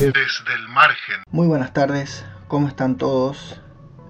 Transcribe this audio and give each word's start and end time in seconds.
Desde 0.00 0.54
el 0.54 0.68
margen. 0.68 1.16
Muy 1.30 1.46
buenas 1.46 1.74
tardes, 1.74 2.24
¿cómo 2.48 2.68
están 2.68 2.96
todos? 2.96 3.60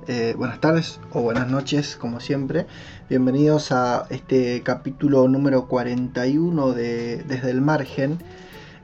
Eh, 0.07 0.35
buenas 0.37 0.61
tardes 0.61 1.01
o 1.11 1.23
buenas 1.23 1.49
noches, 1.49 1.97
como 1.97 2.21
siempre. 2.21 2.67
Bienvenidos 3.09 3.73
a 3.73 4.07
este 4.11 4.63
capítulo 4.63 5.27
número 5.27 5.67
41 5.67 6.73
de 6.75 7.25
Desde 7.25 7.51
el 7.51 7.61
margen. 7.61 8.19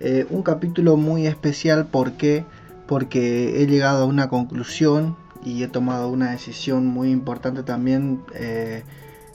Eh, 0.00 0.26
un 0.30 0.42
capítulo 0.42 0.96
muy 0.96 1.28
especial, 1.28 1.86
¿por 1.86 2.14
qué? 2.14 2.44
Porque 2.88 3.62
he 3.62 3.66
llegado 3.66 4.02
a 4.02 4.06
una 4.06 4.28
conclusión 4.28 5.16
y 5.44 5.62
he 5.62 5.68
tomado 5.68 6.08
una 6.08 6.30
decisión 6.30 6.86
muy 6.86 7.10
importante 7.10 7.62
también 7.62 8.22
eh, 8.34 8.84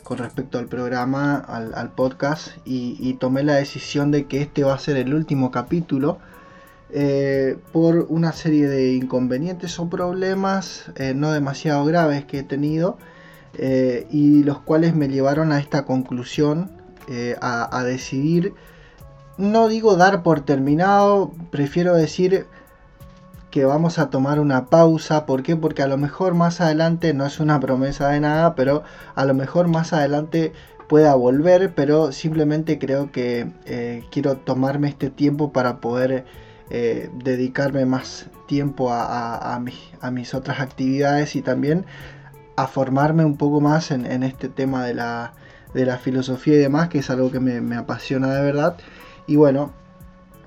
con 0.03 0.17
respecto 0.17 0.57
al 0.57 0.67
programa, 0.67 1.35
al, 1.35 1.91
podcast, 1.91 2.49
y, 2.63 3.13
tomé 3.16 3.43
la 3.43 3.55
decisión 3.55 4.09
de 4.09 4.25
que 4.25 4.41
este 4.41 4.63
va 4.63 4.73
a 4.73 4.80
ser 4.80 4.95
el 4.95 5.13
último 5.13 5.52
capítulo 5.52 6.20
eh, 6.93 7.57
por 7.73 8.05
una 8.07 8.31
serie 8.31 8.70
de 8.70 8.93
inconvenientes 8.93 9.77
o 9.80 9.89
problemas 9.89 10.85
eh, 10.95 11.13
no 11.13 11.33
demasiado 11.33 11.83
graves 11.83 12.23
que 12.23 12.39
he 12.39 12.44
tenido 12.44 12.97
y 14.11 14.44
los 14.44 14.59
cuales 14.59 14.95
me 14.95 15.09
llevaron 15.09 15.52
a 15.52 15.59
esta 15.59 15.83
conclusión, 15.83 16.69
a 17.41 17.83
decidir, 17.83 18.53
no 19.39 19.67
digo 19.67 19.95
dar 19.95 20.21
por 20.21 20.41
terminado, 20.41 21.31
prefiero 21.49 21.95
decir 21.95 22.45
que 23.57 23.66
vamos 23.66 23.97
a 23.97 24.11
tomar 24.11 24.39
una 24.39 24.67
pausa. 24.67 25.25
¿Por 25.25 25.41
qué? 25.41 25.55
Porque 25.55 25.81
a 25.81 25.88
lo 25.88 25.97
mejor 25.97 26.35
más 26.35 26.61
adelante, 26.61 27.16
no 27.16 27.25
es 27.25 27.39
una 27.39 27.59
promesa 27.59 28.09
de 28.09 28.20
nada, 28.20 28.53
pero 28.53 28.83
a 29.16 29.25
lo 29.25 29.33
mejor 29.33 29.67
más 29.67 29.93
adelante 29.93 30.53
pueda 30.88 31.16
volver, 31.16 31.73
pero 31.73 32.11
simplemente 32.11 32.78
creo 32.78 33.11
que 33.11 33.52
eh, 33.66 34.03
quiero 34.11 34.38
tomarme 34.38 34.89
este 34.89 35.09
tiempo 35.09 35.52
para 35.53 35.81
poder 35.81 36.23
eh, 36.69 37.09
dedicarme 37.16 37.88
más 37.88 38.28
tiempo 38.45 38.89
a, 38.91 39.59
mis 40.11 40.33
otras 40.35 40.59
actividades 40.59 41.35
y 41.35 41.41
también 41.41 41.83
a 42.58 42.67
formarme 42.67 43.25
un 43.25 43.38
poco 43.38 43.59
más 43.59 43.89
en, 43.89 44.22
este 44.22 44.50
tema 44.50 44.85
de 44.85 44.94
la, 44.94 45.33
filosofía 46.03 46.53
y 46.53 46.58
demás, 46.58 46.89
que 46.89 47.00
es 47.00 47.09
algo 47.09 47.31
que 47.31 47.39
me, 47.39 47.59
me 47.59 47.75
apasiona 47.75 48.31
de 48.35 48.41
verdad. 48.44 48.78
Y 49.25 49.35
bueno, 49.35 49.73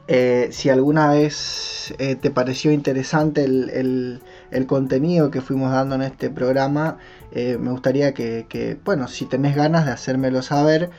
eh, 0.07 0.51
si 0.53 0.71
alguna 0.71 1.09
vez 1.09 1.80
eh, 1.99 2.17
te 2.17 2.31
pareció 2.31 2.73
interesante 2.73 3.45
el, 3.45 4.21
contenido 4.67 5.31
que 5.31 5.41
fuimos 5.41 5.73
dando 5.73 5.95
en 5.95 6.03
este 6.03 6.31
programa, 6.31 6.99
eh, 7.33 7.57
me 7.59 7.71
gustaría 7.71 8.15
que, 8.15 8.79
bueno, 8.85 9.09
si 9.09 9.27
tenés 9.27 9.57
ganas 9.57 9.87
de 9.87 9.93
hacérmelo 9.93 10.43
saber, 10.43 10.91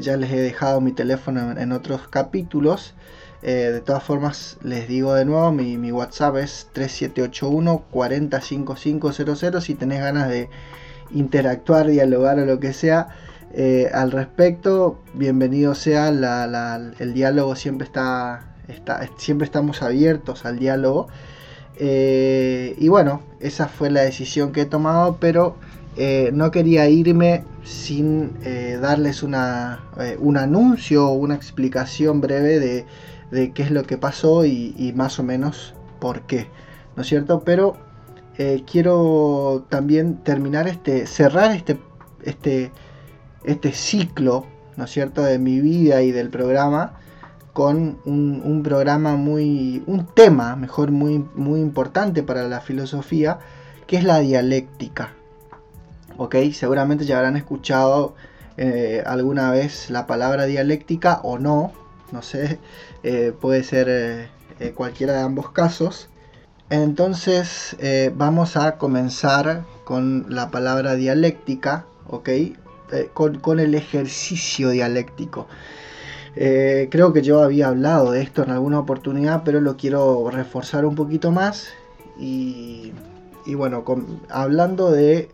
ya 0.00 0.16
les 0.16 0.32
he 0.32 0.40
dejado 0.40 0.80
mi 0.80 0.92
teléfono 0.92 1.52
en, 1.58 1.72
otros 1.72 2.08
capítulos. 2.08 2.94
de 3.42 3.80
todas 3.82 4.02
formas, 4.02 4.56
les 4.62 4.88
digo 4.88 5.12
de 5.14 5.26
nuevo, 5.26 5.52
mi, 5.52 5.92
WhatsApp 5.92 6.36
es 6.36 6.68
3781 6.72 7.84
405500. 7.90 9.64
Si 9.64 9.74
tenés 9.74 10.00
ganas 10.00 10.28
de 10.30 10.48
interactuar, 11.10 11.86
dialogar 11.88 12.38
o 12.38 12.46
lo 12.46 12.60
que 12.60 12.72
sea, 12.72 13.08
al 13.92 14.10
respecto, 14.10 14.98
bienvenido 15.12 15.74
sea, 15.74 16.08
el 16.08 17.14
diálogo 17.14 17.56
siempre 17.56 17.84
está 17.86 18.53
siempre 19.16 19.44
estamos 19.44 19.82
abiertos 19.82 20.44
al 20.44 20.58
diálogo. 20.58 21.08
Eh, 21.76 22.76
y 22.78 22.88
bueno, 22.88 23.22
esa 23.40 23.68
fue 23.68 23.90
la 23.90 24.02
decisión 24.02 24.52
que 24.52 24.62
he 24.62 24.66
tomado, 24.66 25.16
pero 25.20 25.56
eh, 25.96 26.30
no 26.32 26.50
quería 26.50 26.88
irme 26.88 27.44
sin 27.64 28.32
eh, 28.44 28.78
darles 28.80 29.22
una, 29.22 29.84
un 30.18 30.36
anuncio 30.36 31.08
o 31.08 31.14
una 31.14 31.34
explicación 31.34 32.20
breve 32.20 32.86
de, 33.30 33.52
qué 33.52 33.62
es 33.62 33.70
lo 33.70 33.82
que 33.82 33.98
pasó 33.98 34.44
y, 34.44 34.92
más 34.94 35.18
o 35.18 35.24
menos 35.24 35.74
por 35.98 36.22
qué, 36.22 36.46
¿no 36.94 37.02
es 37.02 37.08
cierto? 37.08 37.42
Pero 37.44 37.76
quiero 38.70 39.64
también 39.68 40.16
terminar 40.18 40.68
este, 40.68 41.06
cerrar 41.06 41.52
este, 41.52 41.78
este, 42.22 42.70
este 43.44 43.72
ciclo, 43.72 44.46
¿no 44.76 44.84
es 44.84 44.90
cierto?, 44.90 45.22
de 45.22 45.38
mi 45.38 45.60
vida 45.60 46.02
y 46.02 46.12
del 46.12 46.30
programa 46.30 46.94
con 47.54 48.00
un, 48.04 48.62
programa 48.64 49.14
muy, 49.14 49.84
un 49.86 50.06
tema, 50.06 50.56
mejor, 50.56 50.90
muy, 50.90 51.24
muy 51.36 51.60
importante 51.60 52.24
para 52.24 52.48
la 52.48 52.60
filosofía, 52.60 53.38
que 53.86 53.96
es 53.96 54.02
la 54.02 54.18
dialéctica. 54.18 55.12
¿Ok? 56.16 56.34
Seguramente 56.52 57.04
ya 57.04 57.16
habrán 57.16 57.36
escuchado 57.36 58.16
eh, 58.56 59.04
alguna 59.06 59.52
vez 59.52 59.88
la 59.88 60.06
palabra 60.08 60.46
dialéctica 60.46 61.20
o 61.22 61.38
no, 61.38 61.72
no 62.10 62.22
sé, 62.22 62.58
eh, 63.04 63.32
puede 63.40 63.62
ser 63.62 63.86
eh, 63.88 64.72
cualquiera 64.72 65.12
de 65.12 65.20
ambos 65.20 65.52
casos. 65.52 66.08
Entonces 66.70 67.76
vamos 68.16 68.56
a 68.56 68.78
comenzar 68.78 69.64
con 69.84 70.26
la 70.28 70.50
palabra 70.50 70.96
dialéctica, 70.96 71.86
¿ok? 72.08 72.30
Con, 73.12 73.38
con 73.38 73.60
el 73.60 73.76
ejercicio 73.76 74.70
dialéctico. 74.70 75.46
Eh, 76.36 76.88
creo 76.90 77.12
que 77.12 77.22
yo 77.22 77.42
había 77.42 77.68
hablado 77.68 78.10
de 78.10 78.22
esto 78.22 78.42
en 78.42 78.50
alguna 78.50 78.80
oportunidad, 78.80 79.42
pero 79.44 79.60
lo 79.60 79.76
quiero 79.76 80.30
reforzar 80.30 80.84
un 80.84 80.94
poquito 80.94 81.30
más. 81.30 81.68
Y, 82.18 82.92
bueno, 83.46 83.84
hablando 84.30 84.90
de 84.90 85.28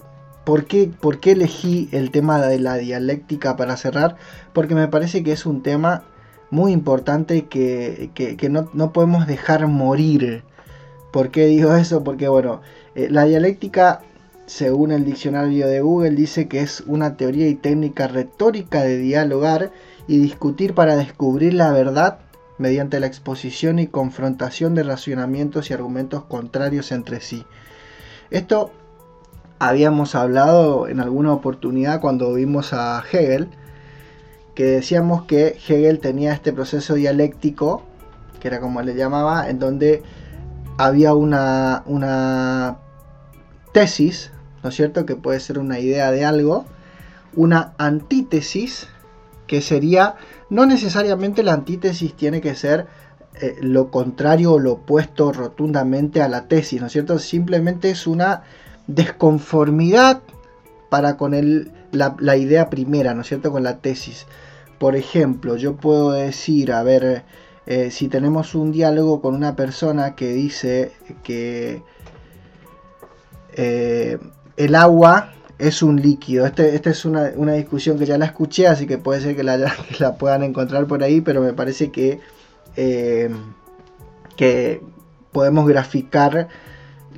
por 0.45 0.67
qué, 0.67 0.91
por 1.01 1.21
qué 1.21 1.33
elegí 1.33 1.89
el 1.93 2.11
tema 2.11 2.41
de 2.41 2.59
la 2.59 2.77
dialéctica 2.77 3.57
para 3.57 3.77
cerrar, 3.77 4.17
porque 4.53 4.75
me 4.75 4.89
parece 4.89 5.23
que 5.23 5.33
es 5.33 5.47
un 5.47 5.63
tema 5.63 6.05
muy 6.51 6.73
importante 6.73 7.47
que, 7.47 8.11
no, 8.51 8.93
podemos 8.93 9.27
dejar 9.27 9.67
morir. 9.69 10.43
¿Por 11.13 11.31
qué 11.31 11.47
digo 11.47 11.75
eso? 11.77 12.05
Porque 12.05 12.29
bueno, 12.29 12.61
eh, 12.95 13.09
la 13.11 13.25
dialéctica, 13.25 14.03
según 14.47 14.93
el 14.93 15.05
diccionario 15.05 15.67
de 15.67 15.81
Google, 15.81 16.11
dice 16.11 16.49
que 16.49 16.61
es 16.61 16.83
una 16.87 17.17
teoría 17.17 17.49
y 17.49 17.55
técnica 17.55 18.09
retórica 18.09 18.83
de 18.83 18.99
dialogar 18.99 19.71
y 20.11 20.19
discutir 20.19 20.75
para 20.75 20.97
descubrir 20.97 21.55
la 21.55 21.71
verdad 21.71 22.19
mediante 22.59 22.99
la 22.99 23.07
exposición 23.07 23.79
y 23.79 23.87
confrontación 23.87 24.75
de 24.75 24.83
racionamientos 24.83 25.71
y 25.71 25.73
argumentos 25.73 26.25
contrarios 26.25 26.91
entre 26.91 27.21
sí. 27.21 27.45
Esto 28.33 28.73
habíamos 29.61 30.17
hablado 30.17 30.89
en 30.89 30.99
alguna 30.99 31.33
oportunidad 31.33 32.01
cuando 32.01 32.35
vimos 32.35 32.73
a 32.73 33.01
Hegel, 33.09 33.51
que 34.57 34.65
decíamos 34.65 35.27
que 35.27 35.57
Hegel 35.69 36.01
tenía 36.01 36.33
este 36.33 36.53
proceso 36.53 36.95
dialéctico, 36.95 37.85
que 38.41 38.49
era 38.49 38.59
como 38.59 38.83
le 38.83 38.97
llamaba, 38.97 39.49
en 39.49 39.61
donde 39.61 40.03
había 40.77 41.15
una, 41.15 41.85
una 41.87 42.79
tesis, 43.73 44.33
¿no 44.65 44.71
es 44.71 44.75
cierto?, 44.75 45.07
que 45.07 45.15
puede 45.15 45.39
ser 45.39 45.61
una 45.61 45.79
idea 45.79 46.11
de 46.11 46.25
algo, 46.25 46.65
una 47.37 47.75
antítesis, 47.79 48.89
que 49.51 49.63
sería, 49.63 50.15
no 50.49 50.65
necesariamente 50.65 51.43
la 51.43 51.55
antítesis 51.55 52.15
tiene 52.15 52.41
que 52.41 52.55
ser 52.55 52.87
eh, 53.35 53.57
lo 53.61 53.91
contrario 53.91 54.53
o 54.53 54.59
lo 54.61 54.75
opuesto 54.75 55.33
rotundamente 55.33 56.23
a 56.23 56.29
la 56.29 56.47
tesis, 56.47 56.81
¿no 56.81 56.87
es 56.87 56.93
cierto? 56.93 57.19
Simplemente 57.19 57.91
es 57.91 58.07
una 58.07 58.45
desconformidad 58.87 60.23
para 60.89 61.17
con 61.17 61.35
el, 61.35 61.73
la, 61.91 62.37
idea 62.37 62.71
primera, 62.71 63.13
¿no 63.13 63.23
es 63.23 63.27
cierto? 63.27 63.51
Con 63.51 63.65
la 63.65 63.79
tesis. 63.79 64.27
Por 64.79 64.95
ejemplo, 64.95 65.57
yo 65.57 65.75
puedo 65.75 66.13
decir, 66.13 66.71
a 66.71 66.85
ver, 66.85 67.25
eh, 67.67 67.91
si 67.91 68.07
tenemos 68.07 68.55
un 68.55 68.71
diálogo 68.71 69.21
con 69.21 69.35
una 69.35 69.57
persona 69.57 70.15
que 70.15 70.33
dice 70.33 70.93
que 71.25 71.83
eh, 73.55 74.17
el 74.57 74.77
agua 74.77 75.33
es 75.61 75.83
un 75.83 76.01
líquido. 76.01 76.47
Este, 76.47 76.75
esta 76.75 76.91
es 76.91 77.05
una, 77.05 77.31
discusión 77.53 77.99
que 77.99 78.07
ya 78.07 78.19
la 78.19 78.27
escuché, 78.27 78.67
así 78.67 78.87
que 78.87 78.99
puede 78.99 79.21
ser 79.21 79.37
que 79.37 79.43
la, 79.43 79.57
la 79.99 80.17
puedan 80.17 80.43
encontrar 80.43 80.87
por 80.87 81.03
ahí, 81.03 81.21
pero 81.21 81.41
me 81.41 81.53
parece 81.53 81.91
que, 81.91 82.21
eh, 82.77 83.31
que 84.37 84.83
podemos 85.33 85.67
graficar 85.67 86.49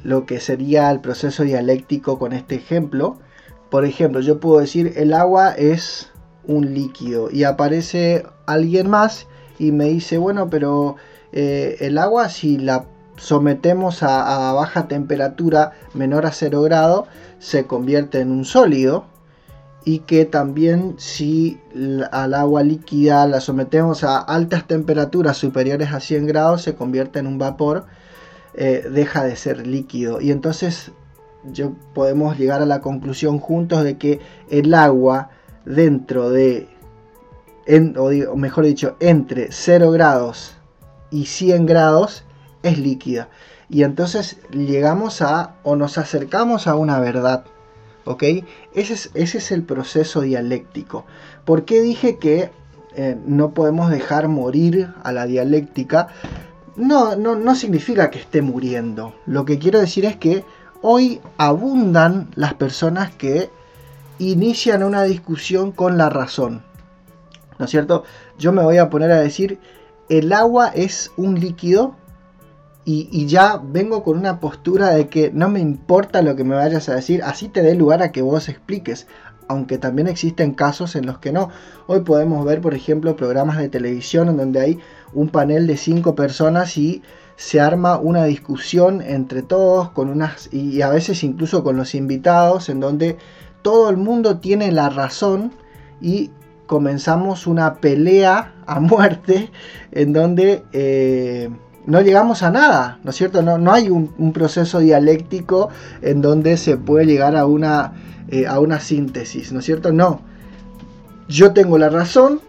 lo 0.02 0.26
que 0.26 0.40
sería 0.40 0.90
el 0.90 1.00
proceso 1.00 1.44
dialéctico 1.44 2.18
con 2.18 2.32
este 2.32 2.56
ejemplo. 2.56 3.18
Por 3.70 3.84
ejemplo, 3.84 4.20
yo 4.20 4.40
puedo 4.40 4.60
decir 4.60 4.92
el 4.96 5.14
agua 5.14 5.52
es 5.52 6.10
un 6.44 6.74
líquido 6.74 7.30
y 7.30 7.44
aparece 7.44 8.26
alguien 8.46 8.90
más 8.90 9.26
y 9.58 9.72
me 9.72 9.84
dice, 9.86 10.18
bueno, 10.18 10.50
pero 10.50 10.96
eh, 11.32 11.76
el 11.80 11.98
agua 11.98 12.28
si 12.28 12.58
la 12.58 12.86
sometemos 13.16 14.02
a, 14.02 14.52
baja 14.52 14.88
temperatura 14.88 15.72
menor 15.94 16.26
a 16.26 16.32
0 16.32 16.62
grado, 16.62 17.06
se 17.38 17.66
convierte 17.66 18.20
en 18.20 18.30
un 18.30 18.44
sólido 18.44 19.04
y 19.84 20.00
que 20.00 20.24
también 20.24 20.94
si 20.98 21.60
al 22.12 22.34
agua 22.34 22.62
líquida 22.62 23.26
la 23.26 23.40
sometemos 23.40 24.04
a 24.04 24.18
altas 24.18 24.66
temperaturas 24.66 25.36
superiores 25.36 25.92
a 25.92 26.00
100 26.00 26.26
grados 26.26 26.62
se 26.62 26.74
convierte 26.74 27.18
en 27.18 27.26
un 27.26 27.38
vapor, 27.38 27.86
eh, 28.54 28.88
deja 28.92 29.24
de 29.24 29.34
ser 29.34 29.66
líquido. 29.66 30.20
Y 30.20 30.30
entonces 30.30 30.92
yo 31.44 31.72
podemos 31.94 32.38
llegar 32.38 32.62
a 32.62 32.66
la 32.66 32.80
conclusión 32.80 33.38
juntos 33.38 33.82
de 33.82 33.98
que 33.98 34.20
el 34.50 34.72
agua 34.74 35.30
dentro 35.64 36.30
de, 36.30 36.68
o, 37.96 38.36
mejor 38.36 38.64
dicho, 38.64 38.96
entre 39.00 39.48
0 39.50 39.90
grados 39.90 40.54
y 41.10 41.26
100 41.26 41.66
grados 41.66 42.24
es 42.62 42.78
líquida. 42.78 43.28
Y 43.68 43.84
entonces 43.84 44.36
llegamos 44.50 45.22
a, 45.22 45.54
o 45.62 45.76
nos 45.76 45.98
acercamos 45.98 46.66
a 46.66 46.74
una 46.74 47.00
verdad. 47.00 47.44
¿Ok? 48.04 48.22
Ese 48.74 48.94
es, 48.94 49.10
ese 49.14 49.38
es 49.38 49.52
el 49.52 49.62
proceso 49.62 50.20
dialéctico. 50.22 51.06
¿Por 51.44 51.64
qué 51.64 51.80
dije 51.80 52.18
que 52.18 52.50
eh, 52.94 53.16
no 53.26 53.52
podemos 53.52 53.90
dejar 53.90 54.28
morir 54.28 54.92
a 55.02 55.12
la 55.12 55.26
dialéctica? 55.26 56.08
No, 56.76 57.16
no, 57.16 57.36
no 57.36 57.54
significa 57.54 58.10
que 58.10 58.18
esté 58.18 58.42
muriendo. 58.42 59.14
Lo 59.26 59.44
que 59.44 59.58
quiero 59.58 59.78
decir 59.78 60.04
es 60.04 60.16
que 60.16 60.44
hoy 60.82 61.20
abundan 61.38 62.28
las 62.34 62.54
personas 62.54 63.14
que 63.14 63.50
inician 64.18 64.82
una 64.82 65.04
discusión 65.04 65.72
con 65.72 65.96
la 65.96 66.10
razón. 66.10 66.62
¿No 67.58 67.64
es 67.64 67.70
cierto? 67.70 68.04
Yo 68.38 68.52
me 68.52 68.62
voy 68.62 68.78
a 68.78 68.90
poner 68.90 69.12
a 69.12 69.20
decir, 69.20 69.58
el 70.08 70.32
agua 70.32 70.68
es 70.68 71.12
un 71.16 71.38
líquido 71.38 71.96
y, 72.84 73.26
ya 73.26 73.60
vengo 73.62 74.02
con 74.02 74.18
una 74.18 74.40
postura 74.40 74.90
de 74.90 75.08
que 75.08 75.30
no 75.32 75.48
me 75.48 75.60
importa 75.60 76.20
lo 76.22 76.34
que 76.34 76.44
me 76.44 76.56
vayas 76.56 76.88
a 76.88 76.96
decir, 76.96 77.22
así 77.22 77.48
te 77.48 77.62
dé 77.62 77.74
lugar 77.74 78.02
a 78.02 78.10
que 78.10 78.22
vos 78.22 78.48
expliques, 78.48 79.06
aunque 79.46 79.78
también 79.78 80.08
existen 80.08 80.52
casos 80.52 80.96
en 80.96 81.06
los 81.06 81.18
que 81.18 81.30
no. 81.30 81.50
Hoy 81.86 82.00
podemos 82.00 82.44
ver, 82.44 82.60
por 82.60 82.74
ejemplo, 82.74 83.14
programas 83.14 83.58
de 83.58 83.68
televisión 83.68 84.28
en 84.28 84.36
donde 84.36 84.60
hay 84.60 84.78
un 85.12 85.28
panel 85.28 85.66
de 85.66 85.76
cinco 85.76 86.14
personas 86.16 86.76
y 86.76 87.02
se 87.36 87.60
arma 87.60 87.98
una 87.98 88.24
discusión 88.24 89.00
entre 89.00 89.42
todos 89.42 89.90
con 89.90 90.08
unas 90.08 90.52
y 90.52 90.82
a 90.82 90.90
veces 90.90 91.24
incluso 91.24 91.64
con 91.64 91.76
los 91.76 91.94
invitados 91.94 92.68
en 92.68 92.80
donde 92.80 93.16
todo 93.62 93.90
el 93.90 93.96
mundo 93.96 94.38
tiene 94.38 94.70
la 94.70 94.90
razón 94.90 95.52
y 96.00 96.30
comenzamos 96.66 97.46
una 97.46 97.74
pelea 97.74 98.54
a 98.66 98.80
muerte 98.80 99.50
en 99.92 100.12
donde 100.12 100.64
eh, 100.72 101.50
no 101.86 102.00
llegamos 102.00 102.42
a 102.42 102.50
nada, 102.50 102.98
¿no 103.02 103.10
es 103.10 103.16
cierto? 103.16 103.42
No, 103.42 103.58
no 103.58 103.72
hay 103.72 103.88
un, 103.88 104.32
proceso 104.32 104.78
dialéctico 104.78 105.68
en 106.00 106.22
donde 106.22 106.56
se 106.56 106.76
puede 106.76 107.06
llegar 107.06 107.36
a 107.36 107.46
una, 107.46 107.92
eh, 108.28 108.46
a 108.46 108.60
una 108.60 108.80
síntesis, 108.80 109.52
¿no 109.52 109.58
es 109.58 109.64
cierto? 109.64 109.92
No. 109.92 110.20
Yo 111.28 111.52
tengo 111.52 111.78
la 111.78 111.88
razón 111.88 112.40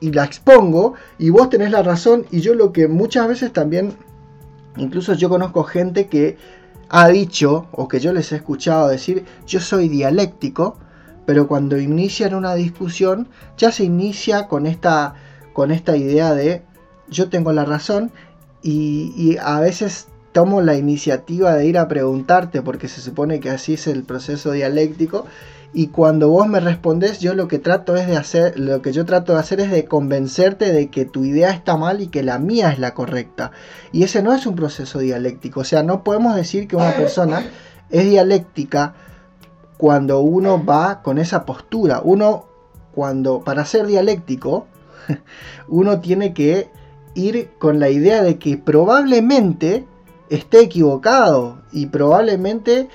y 0.00 0.10
la 0.12 0.24
expongo 0.24 0.94
y 1.18 1.30
vos 1.30 1.48
tenés 1.48 1.70
la 1.70 1.82
razón 1.82 2.26
y 2.30 2.40
yo 2.40 2.54
lo 2.54 2.72
que 2.72 2.88
muchas 2.88 3.28
veces 3.28 3.52
también, 3.52 3.94
incluso 4.76 5.14
yo 5.14 5.28
conozco 5.28 5.62
gente 5.62 6.06
que 6.06 6.36
ha 6.88 7.08
dicho 7.08 7.68
o 7.72 7.88
que 7.88 8.00
yo 8.00 8.12
les 8.12 8.32
he 8.32 8.36
escuchado 8.36 8.88
decir, 8.88 9.24
yo 9.46 9.60
soy 9.60 9.88
dialéctico, 9.88 10.78
pero 11.24 11.46
cuando 11.46 11.78
inician 11.78 12.34
una 12.34 12.54
discusión 12.54 13.28
ya 13.56 13.70
se 13.70 13.84
inicia 13.84 14.48
con 14.48 14.66
esta, 14.66 15.14
con 15.52 15.70
esta 15.70 15.96
idea 15.96 16.34
de 16.34 16.64
yo 17.08 17.28
tengo 17.28 17.52
la 17.52 17.64
razón 17.64 18.10
y, 18.62 19.36
a 19.40 19.60
veces 19.60 20.08
tomo 20.32 20.62
la 20.62 20.76
iniciativa 20.76 21.54
de 21.54 21.66
ir 21.66 21.78
a 21.78 21.88
preguntarte 21.88 22.62
porque 22.62 22.88
se 22.88 23.00
supone 23.00 23.40
que 23.40 23.50
así 23.50 23.74
es 23.74 23.86
el 23.86 24.04
proceso 24.04 24.52
dialéctico 24.52 25.26
y 25.74 25.88
cuando 25.88 26.28
vos 26.28 26.46
me 26.48 26.60
respondes, 26.60 27.20
yo 27.20 27.34
lo 27.34 27.48
que 27.48 27.58
trato 27.58 27.96
es 27.96 28.06
de 28.06 28.16
hacer, 28.16 28.58
lo 28.58 28.82
que 28.82 28.92
yo 28.92 29.06
trato 29.06 29.32
de 29.32 29.40
hacer 29.40 29.60
es 29.60 29.70
de 29.70 29.86
convencerte 29.86 30.70
de 30.70 30.90
que 30.90 31.06
tu 31.06 31.24
idea 31.24 31.50
está 31.50 31.76
mal 31.78 32.02
y 32.02 32.08
que 32.08 32.22
la 32.22 32.38
mía 32.38 32.70
es 32.70 32.78
la 32.78 32.92
correcta. 32.92 33.52
Y 33.90 34.02
ese 34.02 34.22
no 34.22 34.34
es 34.34 34.46
un 34.46 34.54
proceso 34.54 34.98
dialéctico, 34.98 35.60
o 35.60 35.64
sea, 35.64 35.82
no 35.82 36.04
podemos 36.04 36.36
decir 36.36 36.68
que 36.68 36.76
una 36.76 36.92
persona 36.92 37.42
es 37.90 38.04
dialéctica 38.04 38.94
cuando 39.78 40.20
uno 40.20 40.62
va 40.62 41.02
con 41.02 41.18
esa 41.18 41.46
postura. 41.46 42.02
Uno 42.04 42.46
cuando 42.94 43.40
para 43.40 43.64
ser 43.64 43.86
dialéctico, 43.86 44.66
uno 45.68 46.00
tiene 46.00 46.34
que 46.34 46.70
ir 47.14 47.50
con 47.58 47.78
la 47.80 47.90
idea 47.90 48.22
de 48.22 48.38
que 48.38 48.56
probablemente 48.56 49.84
esté 50.30 50.60
equivocado 50.60 51.58
y 51.72 51.86
probablemente 51.86 52.88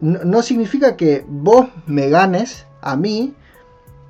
no, 0.00 0.42
significa 0.42 0.96
que 0.96 1.24
vos 1.28 1.66
me 1.86 2.08
ganes 2.08 2.66
a 2.80 2.96
mí 2.96 3.34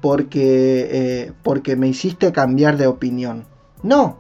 porque, 0.03 0.89
eh, 0.91 1.33
porque 1.43 1.77
me 1.77 1.89
hiciste 1.89 2.31
cambiar 2.31 2.77
de 2.77 2.87
opinión. 2.87 3.47
No. 3.83 4.19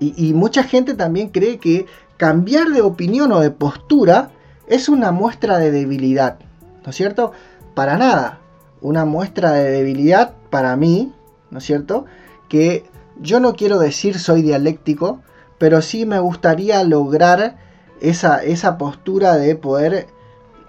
Y, 0.00 0.32
mucha 0.32 0.62
gente 0.62 0.94
también 0.94 1.30
cree 1.30 1.58
que 1.58 1.86
cambiar 2.16 2.68
de 2.68 2.82
opinión 2.82 3.32
o 3.32 3.40
de 3.40 3.50
postura 3.50 4.30
es 4.68 4.88
una 4.88 5.10
muestra 5.10 5.58
de 5.58 5.72
debilidad. 5.72 6.38
¿No 6.84 6.90
es 6.90 6.96
cierto? 6.96 7.32
Para 7.74 7.98
nada. 7.98 8.38
Una 8.80 9.04
muestra 9.04 9.50
de 9.52 9.72
debilidad 9.72 10.34
para 10.50 10.76
mí, 10.76 11.12
¿no 11.50 11.58
es 11.58 11.64
cierto? 11.64 12.04
Que 12.48 12.84
yo 13.20 13.40
no 13.40 13.54
quiero 13.54 13.78
decir 13.78 14.18
soy 14.18 14.42
dialéctico, 14.42 15.20
pero 15.58 15.82
sí 15.82 16.06
me 16.06 16.18
gustaría 16.20 16.82
lograr 16.84 17.56
esa, 18.00 18.42
esa 18.44 18.78
postura 18.78 19.36
de 19.36 19.56
poder 19.56 20.06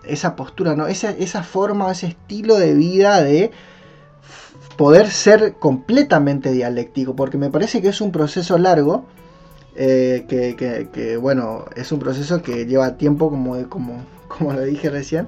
esa 0.04 0.36
postura, 0.36 0.76
¿no? 0.76 0.88
Esa, 0.88 1.12
esa 1.12 1.44
forma, 1.44 1.92
ese 1.92 2.08
estilo 2.08 2.58
de 2.58 2.74
vida 2.74 3.22
de 3.22 3.52
poder 4.78 5.10
ser 5.10 5.56
completamente 5.56 6.52
dialéctico, 6.52 7.16
porque 7.16 7.38
me 7.38 7.50
parece 7.50 7.82
que 7.82 7.90
es 7.90 8.02
un 8.02 8.12
proceso 8.12 8.58
largo, 8.58 9.06
eh, 9.76 10.26
que, 10.28 11.18
bueno, 11.18 11.66
es 11.76 11.92
un 11.92 12.00
proceso 12.00 12.42
que 12.42 12.66
lleva 12.66 12.98
tiempo, 12.98 13.30
como, 13.30 13.68
como, 13.70 14.06
como 14.28 14.54
lo 14.54 14.62
dije 14.62 14.90
recién, 14.90 15.28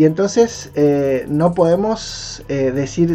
y 0.00 0.06
entonces 0.06 0.70
eh, 0.76 1.26
no 1.28 1.52
podemos 1.52 2.42
eh, 2.48 2.72
decir, 2.72 3.14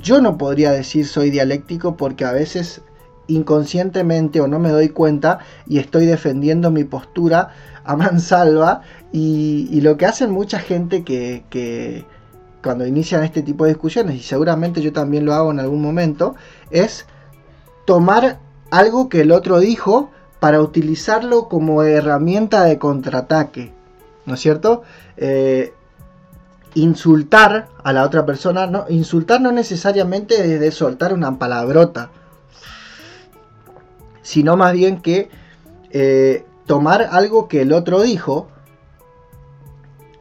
yo 0.00 0.22
no 0.22 0.38
podría 0.38 0.72
decir 0.72 1.06
soy 1.06 1.28
dialéctico 1.28 1.98
porque 1.98 2.24
a 2.24 2.32
veces 2.32 2.80
inconscientemente 3.26 4.40
o 4.40 4.46
no 4.46 4.58
me 4.58 4.70
doy 4.70 4.88
cuenta 4.88 5.40
y 5.66 5.80
estoy 5.80 6.06
defendiendo 6.06 6.70
mi 6.70 6.84
postura 6.84 7.50
a 7.84 7.94
mansalva 7.96 8.80
y, 9.12 9.78
lo 9.82 9.98
que 9.98 10.06
hacen 10.06 10.30
mucha 10.30 10.60
gente 10.60 11.04
que, 11.04 12.06
cuando 12.62 12.86
inician 12.86 13.22
este 13.22 13.42
tipo 13.42 13.64
de 13.64 13.72
discusiones, 13.72 14.16
y 14.16 14.22
seguramente 14.22 14.80
yo 14.80 14.94
también 14.94 15.26
lo 15.26 15.34
hago 15.34 15.50
en 15.50 15.60
algún 15.60 15.82
momento, 15.82 16.36
es 16.70 17.04
tomar 17.84 18.40
algo 18.70 19.10
que 19.10 19.20
el 19.20 19.30
otro 19.30 19.60
dijo 19.60 20.10
para 20.40 20.62
utilizarlo 20.62 21.50
como 21.50 21.82
herramienta 21.82 22.64
de 22.64 22.78
contraataque. 22.78 23.74
¿No 24.24 24.32
es 24.32 24.40
cierto? 24.40 24.84
Eh, 25.18 25.74
insultar 26.74 27.68
a 27.82 27.92
la 27.92 28.04
otra 28.04 28.26
persona, 28.26 28.66
no, 28.66 28.86
insultar 28.88 29.40
no 29.40 29.52
necesariamente 29.52 30.42
desde 30.42 30.70
soltar 30.70 31.12
una 31.12 31.38
palabrota, 31.38 32.10
sino 34.22 34.56
más 34.56 34.72
bien 34.72 35.00
que 35.00 35.30
eh, 35.90 36.44
tomar 36.66 37.08
algo 37.12 37.48
que 37.48 37.62
el 37.62 37.72
otro 37.72 38.02
dijo 38.02 38.48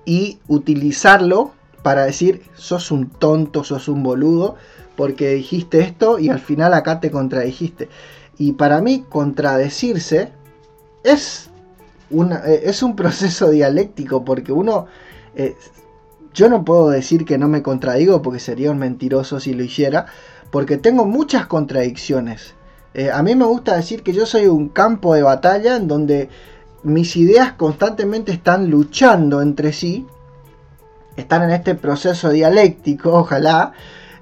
y 0.05 0.39
utilizarlo 0.47 1.51
para 1.81 2.05
decir 2.05 2.43
sos 2.55 2.91
un 2.91 3.09
tonto, 3.09 3.63
sos 3.63 3.87
un 3.87 4.03
boludo, 4.03 4.55
porque 4.95 5.33
dijiste 5.33 5.79
esto 5.79 6.19
y 6.19 6.29
al 6.29 6.39
final 6.39 6.73
acá 6.73 6.99
te 6.99 7.09
contradijiste. 7.09 7.89
Y 8.37 8.53
para 8.53 8.81
mí 8.81 9.05
contradecirse 9.09 10.31
es, 11.03 11.49
una, 12.09 12.45
eh, 12.45 12.63
es 12.65 12.83
un 12.83 12.95
proceso 12.95 13.49
dialéctico, 13.49 14.23
porque 14.23 14.51
uno... 14.51 14.85
Eh, 15.35 15.55
yo 16.33 16.49
no 16.49 16.65
puedo 16.65 16.89
decir 16.89 17.25
que 17.25 17.37
no 17.37 17.47
me 17.47 17.61
contradigo 17.61 18.21
porque 18.21 18.39
sería 18.39 18.71
un 18.71 18.79
mentiroso 18.79 19.39
si 19.39 19.53
lo 19.53 19.63
hiciera, 19.63 20.07
porque 20.51 20.77
tengo 20.77 21.05
muchas 21.05 21.47
contradicciones. 21.47 22.55
Eh, 22.93 23.11
a 23.11 23.23
mí 23.23 23.35
me 23.35 23.45
gusta 23.45 23.75
decir 23.75 24.03
que 24.03 24.13
yo 24.13 24.25
soy 24.25 24.47
un 24.47 24.69
campo 24.69 25.15
de 25.15 25.23
batalla 25.23 25.75
en 25.75 25.87
donde 25.87 26.29
mis 26.83 27.15
ideas 27.15 27.53
constantemente 27.53 28.31
están 28.31 28.69
luchando 28.69 29.41
entre 29.41 29.73
sí, 29.73 30.05
están 31.15 31.43
en 31.43 31.51
este 31.51 31.75
proceso 31.75 32.29
dialéctico, 32.29 33.13
ojalá, 33.13 33.73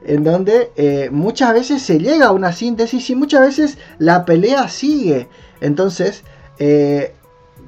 en 0.04 0.24
donde 0.24 0.72
eh, 0.76 1.10
muchas 1.12 1.54
veces 1.54 1.82
se 1.82 2.00
llega 2.00 2.28
a 2.28 2.32
una 2.32 2.54
síntesis 2.54 3.10
y 3.10 3.16
muchas 3.16 3.42
veces 3.42 3.78
la 3.98 4.26
pelea 4.26 4.68
sigue. 4.68 5.28
Entonces, 5.60 6.24
eh, 6.60 7.14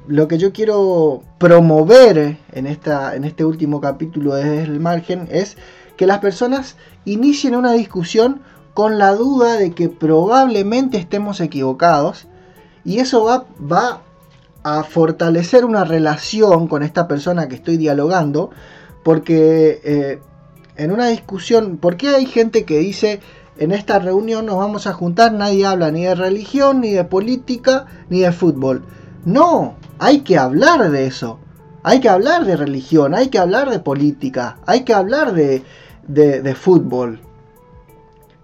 lo 0.06 0.28
que 0.28 0.38
yo 0.38 0.52
quiero 0.52 1.22
promover 1.38 2.38
en, 2.52 2.66
esta, 2.66 3.14
en 3.16 3.24
este 3.24 3.44
último 3.44 3.80
capítulo 3.80 4.34
desde 4.34 4.62
el 4.62 4.80
margen 4.80 5.28
es 5.30 5.56
que 5.96 6.06
las 6.06 6.18
personas 6.18 6.76
inicien 7.04 7.54
una 7.54 7.72
discusión 7.72 8.42
con 8.74 8.98
la 8.98 9.14
duda 9.14 9.54
de 9.54 9.72
que 9.72 9.88
probablemente 9.88 10.98
estemos 10.98 11.40
equivocados 11.40 12.26
y 12.84 12.98
eso 12.98 13.24
va, 13.24 13.46
va 13.60 14.02
a 14.62 14.82
fortalecer 14.82 15.64
una 15.64 15.84
relación 15.84 16.68
con 16.68 16.82
esta 16.82 17.08
persona 17.08 17.48
que 17.48 17.54
estoy 17.54 17.76
dialogando 17.76 18.50
porque 19.02 19.80
eh, 19.84 20.18
en 20.76 20.90
una 20.90 21.08
discusión, 21.08 21.78
¿por 21.78 21.96
qué 21.96 22.08
hay 22.08 22.26
gente 22.26 22.64
que 22.64 22.78
dice 22.78 23.20
en 23.56 23.70
esta 23.70 24.00
reunión 24.00 24.46
nos 24.46 24.56
vamos 24.56 24.86
a 24.86 24.92
juntar, 24.92 25.32
nadie 25.32 25.64
habla 25.64 25.90
ni 25.92 26.04
de 26.04 26.14
religión, 26.14 26.80
ni 26.80 26.90
de 26.90 27.04
política, 27.04 27.86
ni 28.10 28.20
de 28.20 28.32
fútbol? 28.32 28.84
No, 29.24 29.76
hay 29.98 30.20
que 30.20 30.36
hablar 30.38 30.90
de 30.90 31.06
eso. 31.06 31.38
Hay 31.82 32.00
que 32.00 32.08
hablar 32.08 32.44
de 32.44 32.56
religión, 32.56 33.14
hay 33.14 33.28
que 33.28 33.38
hablar 33.38 33.70
de 33.70 33.78
política, 33.78 34.56
hay 34.66 34.84
que 34.84 34.94
hablar 34.94 35.34
de, 35.34 35.62
de, 36.06 36.54
fútbol. 36.54 37.20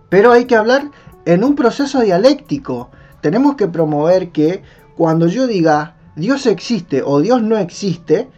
Pero 0.08 0.32
hay 0.32 0.44
que 0.44 0.56
hablar 0.56 0.90
en 1.24 1.44
un 1.44 1.54
proceso 1.54 2.00
dialéctico. 2.00 2.90
Tenemos 3.22 3.56
que 3.56 3.68
promover 3.68 4.30
que 4.30 4.62
cuando 4.96 5.26
yo 5.26 5.46
diga 5.46 5.96
Dios 6.16 6.44
existe 6.46 7.02
o 7.02 7.20
Dios 7.20 7.42
no 7.42 7.56
existe, 7.56 8.28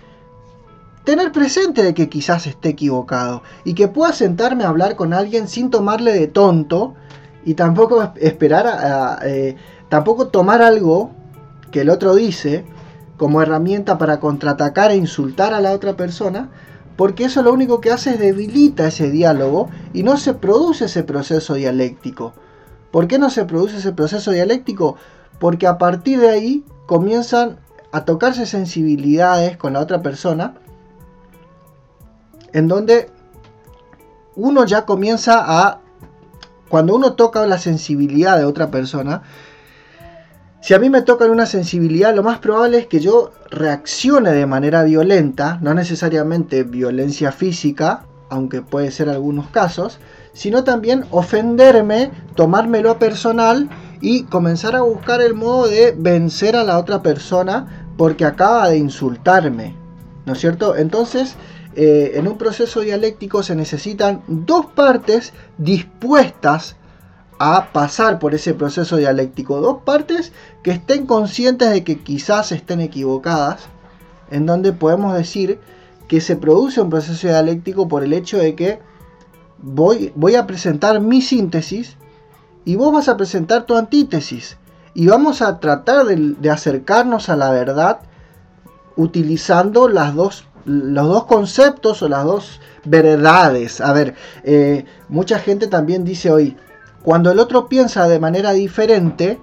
tener 1.04 1.32
presente 1.32 1.82
de 1.82 1.94
que 1.94 2.08
quizás 2.08 2.46
esté 2.46 2.70
equivocado 2.70 3.42
y 3.64 3.74
que 3.74 3.88
pueda 3.88 4.12
sentarme 4.12 4.62
a 4.64 4.68
hablar 4.68 4.94
con 4.94 5.12
alguien 5.12 5.48
sin 5.48 5.70
tomarle 5.70 6.12
de 6.12 6.28
tonto 6.28 6.94
y 7.44 7.54
tampoco 7.54 8.12
esperar 8.20 8.66
a, 8.68 9.18
eh, 9.24 9.56
tampoco 9.88 10.28
tomar 10.28 10.62
algo 10.62 11.10
que 11.72 11.80
el 11.80 11.90
otro 11.90 12.14
dice 12.14 12.64
como 13.16 13.42
herramienta 13.42 13.98
para 13.98 14.20
contraatacar 14.20 14.92
e 14.92 14.96
insultar 14.96 15.54
a 15.54 15.60
la 15.60 15.72
otra 15.72 15.96
persona, 15.96 16.50
porque 16.96 17.24
eso 17.24 17.42
lo 17.42 17.52
único 17.52 17.80
que 17.80 17.90
hace 17.90 18.10
es 18.10 18.20
debilita 18.20 18.86
ese 18.86 19.10
diálogo 19.10 19.70
y 19.92 20.02
no 20.02 20.16
se 20.16 20.34
produce 20.34 20.84
ese 20.84 21.02
proceso 21.02 21.54
dialéctico. 21.54 22.32
¿Por 22.90 23.08
qué 23.08 23.18
no 23.18 23.30
se 23.30 23.44
produce 23.44 23.78
ese 23.78 23.92
proceso 23.92 24.30
dialéctico? 24.30 24.96
Porque 25.40 25.66
a 25.66 25.78
partir 25.78 26.20
de 26.20 26.28
ahí 26.28 26.64
comienzan 26.86 27.58
a 27.90 28.04
tocarse 28.04 28.46
sensibilidades 28.46 29.56
con 29.56 29.72
la 29.72 29.80
otra 29.80 30.02
persona, 30.02 30.54
en 32.52 32.68
donde 32.68 33.10
uno 34.34 34.64
ya 34.64 34.84
comienza 34.84 35.42
a, 35.44 35.80
cuando 36.68 36.94
uno 36.94 37.14
toca 37.14 37.46
la 37.46 37.58
sensibilidad 37.58 38.36
de 38.36 38.44
otra 38.44 38.70
persona, 38.70 39.22
si 40.62 40.74
a 40.74 40.78
mí 40.78 40.88
me 40.90 41.02
tocan 41.02 41.30
una 41.30 41.46
sensibilidad, 41.46 42.14
lo 42.14 42.22
más 42.22 42.38
probable 42.38 42.78
es 42.78 42.86
que 42.86 43.00
yo 43.00 43.32
reaccione 43.50 44.30
de 44.30 44.46
manera 44.46 44.84
violenta, 44.84 45.58
no 45.60 45.74
necesariamente 45.74 46.62
violencia 46.62 47.32
física, 47.32 48.04
aunque 48.30 48.62
puede 48.62 48.92
ser 48.92 49.08
algunos 49.08 49.48
casos, 49.48 49.98
sino 50.32 50.62
también 50.62 51.04
ofenderme, 51.10 52.12
tomármelo 52.36 52.96
personal 53.00 53.68
y 54.00 54.22
comenzar 54.22 54.76
a 54.76 54.82
buscar 54.82 55.20
el 55.20 55.34
modo 55.34 55.66
de 55.66 55.96
vencer 55.98 56.54
a 56.54 56.62
la 56.62 56.78
otra 56.78 57.02
persona 57.02 57.88
porque 57.96 58.24
acaba 58.24 58.68
de 58.68 58.78
insultarme. 58.78 59.74
¿No 60.26 60.34
es 60.34 60.38
cierto? 60.38 60.76
Entonces, 60.76 61.34
eh, 61.74 62.12
en 62.14 62.28
un 62.28 62.38
proceso 62.38 62.82
dialéctico 62.82 63.42
se 63.42 63.56
necesitan 63.56 64.22
dos 64.28 64.66
partes 64.66 65.32
dispuestas 65.58 66.76
a 67.44 67.72
pasar 67.72 68.20
por 68.20 68.36
ese 68.36 68.54
proceso 68.54 68.96
dialéctico. 68.98 69.60
Dos 69.60 69.78
partes 69.84 70.32
que 70.62 70.70
estén 70.70 71.06
conscientes 71.06 71.72
de 71.72 71.82
que 71.82 71.98
quizás 71.98 72.52
estén 72.52 72.80
equivocadas, 72.80 73.62
en 74.30 74.46
donde 74.46 74.72
podemos 74.72 75.12
decir 75.12 75.58
que 76.06 76.20
se 76.20 76.36
produce 76.36 76.80
un 76.80 76.88
proceso 76.88 77.26
dialéctico 77.26 77.88
por 77.88 78.04
el 78.04 78.12
hecho 78.12 78.38
de 78.38 78.54
que 78.54 78.78
voy, 79.58 80.12
voy 80.14 80.36
a 80.36 80.46
presentar 80.46 81.00
mi 81.00 81.20
síntesis 81.20 81.96
y 82.64 82.76
vos 82.76 82.92
vas 82.92 83.08
a 83.08 83.16
presentar 83.16 83.66
tu 83.66 83.76
antítesis. 83.76 84.56
Y 84.94 85.08
vamos 85.08 85.42
a 85.42 85.58
tratar 85.58 86.06
de, 86.06 86.48
acercarnos 86.48 87.28
a 87.28 87.34
la 87.34 87.50
verdad 87.50 88.02
utilizando 88.94 89.88
las 89.88 90.14
dos, 90.14 90.44
los 90.64 91.08
dos 91.08 91.24
conceptos 91.24 92.02
o 92.02 92.08
las 92.08 92.24
dos 92.24 92.60
verdades. 92.84 93.80
A 93.80 93.92
ver, 93.92 94.14
eh, 94.44 94.84
mucha 95.08 95.40
gente 95.40 95.66
también 95.66 96.04
dice 96.04 96.30
hoy, 96.30 96.56
cuando 97.02 97.30
el 97.30 97.38
otro 97.38 97.68
piensa 97.68 98.08
de 98.08 98.18
manera 98.18 98.52
diferente, 98.52 99.38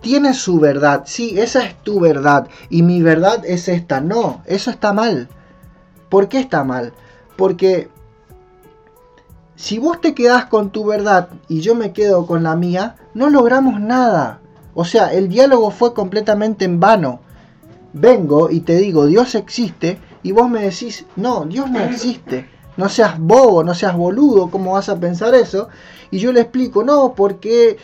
tiene 0.00 0.34
su 0.34 0.60
verdad. 0.60 1.02
Sí, 1.06 1.38
esa 1.38 1.64
es 1.64 1.76
tu 1.82 2.00
verdad 2.00 2.48
y 2.70 2.82
mi 2.82 3.02
verdad 3.02 3.44
es 3.44 3.68
esta. 3.68 4.00
No, 4.00 4.42
eso 4.46 4.70
está 4.70 4.92
mal. 4.92 5.28
¿Por 6.08 6.28
qué 6.28 6.40
está 6.40 6.64
mal? 6.64 6.92
Porque 7.36 7.88
si 9.56 9.78
vos 9.78 10.00
te 10.00 10.14
quedás 10.14 10.46
con 10.46 10.70
tu 10.70 10.86
verdad 10.86 11.30
y 11.48 11.60
yo 11.60 11.74
me 11.74 11.92
quedo 11.92 12.26
con 12.26 12.42
la 12.42 12.56
mía, 12.56 12.96
no 13.14 13.28
logramos 13.28 13.80
nada. 13.80 14.40
O 14.74 14.84
sea, 14.84 15.12
el 15.12 15.28
diálogo 15.28 15.70
fue 15.70 15.94
completamente 15.94 16.64
en 16.64 16.78
vano. 16.78 17.20
Vengo 17.92 18.50
y 18.50 18.60
te 18.60 18.76
digo, 18.76 19.06
Dios 19.06 19.34
existe, 19.34 19.98
y 20.22 20.32
vos 20.32 20.48
me 20.48 20.62
decís, 20.62 21.06
no, 21.16 21.44
Dios 21.44 21.70
no 21.70 21.80
existe. 21.80 22.48
No 22.78 22.88
seas 22.88 23.18
bobo, 23.18 23.64
no 23.64 23.74
seas 23.74 23.96
boludo, 23.96 24.52
¿cómo 24.52 24.74
vas 24.74 24.88
a 24.88 25.00
pensar 25.00 25.34
eso? 25.34 25.68
Y 26.12 26.20
yo 26.20 26.32
le 26.32 26.42
explico, 26.42 26.84
no, 26.84 27.12
¿por 27.12 27.40
qué, 27.40 27.76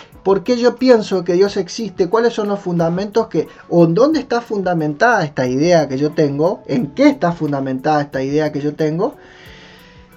yo 0.57 0.77
pienso 0.77 1.25
que 1.25 1.33
Dios 1.33 1.57
existe? 1.57 2.09
¿Cuáles 2.09 2.33
son 2.33 2.47
los 2.47 2.61
fundamentos 2.61 3.27
que, 3.27 3.49
o 3.69 3.89
dónde 3.89 4.21
está 4.21 4.41
fundamentada 4.41 5.25
esta 5.25 5.49
idea 5.49 5.89
que 5.89 5.99
yo 5.99 6.13
tengo? 6.13 6.63
¿En 6.69 6.93
qué 6.95 7.09
está 7.09 7.33
fundamentada 7.33 8.03
esta 8.03 8.23
idea 8.23 8.53
que 8.53 8.61
yo 8.61 8.77
tengo? 8.77 9.17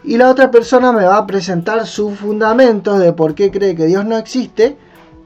Y 0.04 0.18
la 0.18 0.30
otra 0.30 0.52
persona 0.52 0.92
me 0.92 1.06
va 1.06 1.18
a 1.18 1.26
presentar 1.26 1.88
sus 1.88 2.16
fundamentos 2.20 3.00
de 3.00 3.14
por 3.14 3.34
qué 3.34 3.50
cree 3.50 3.76
que 3.76 3.88
Dios 3.88 4.06
no 4.06 4.16
existe, 4.16 4.78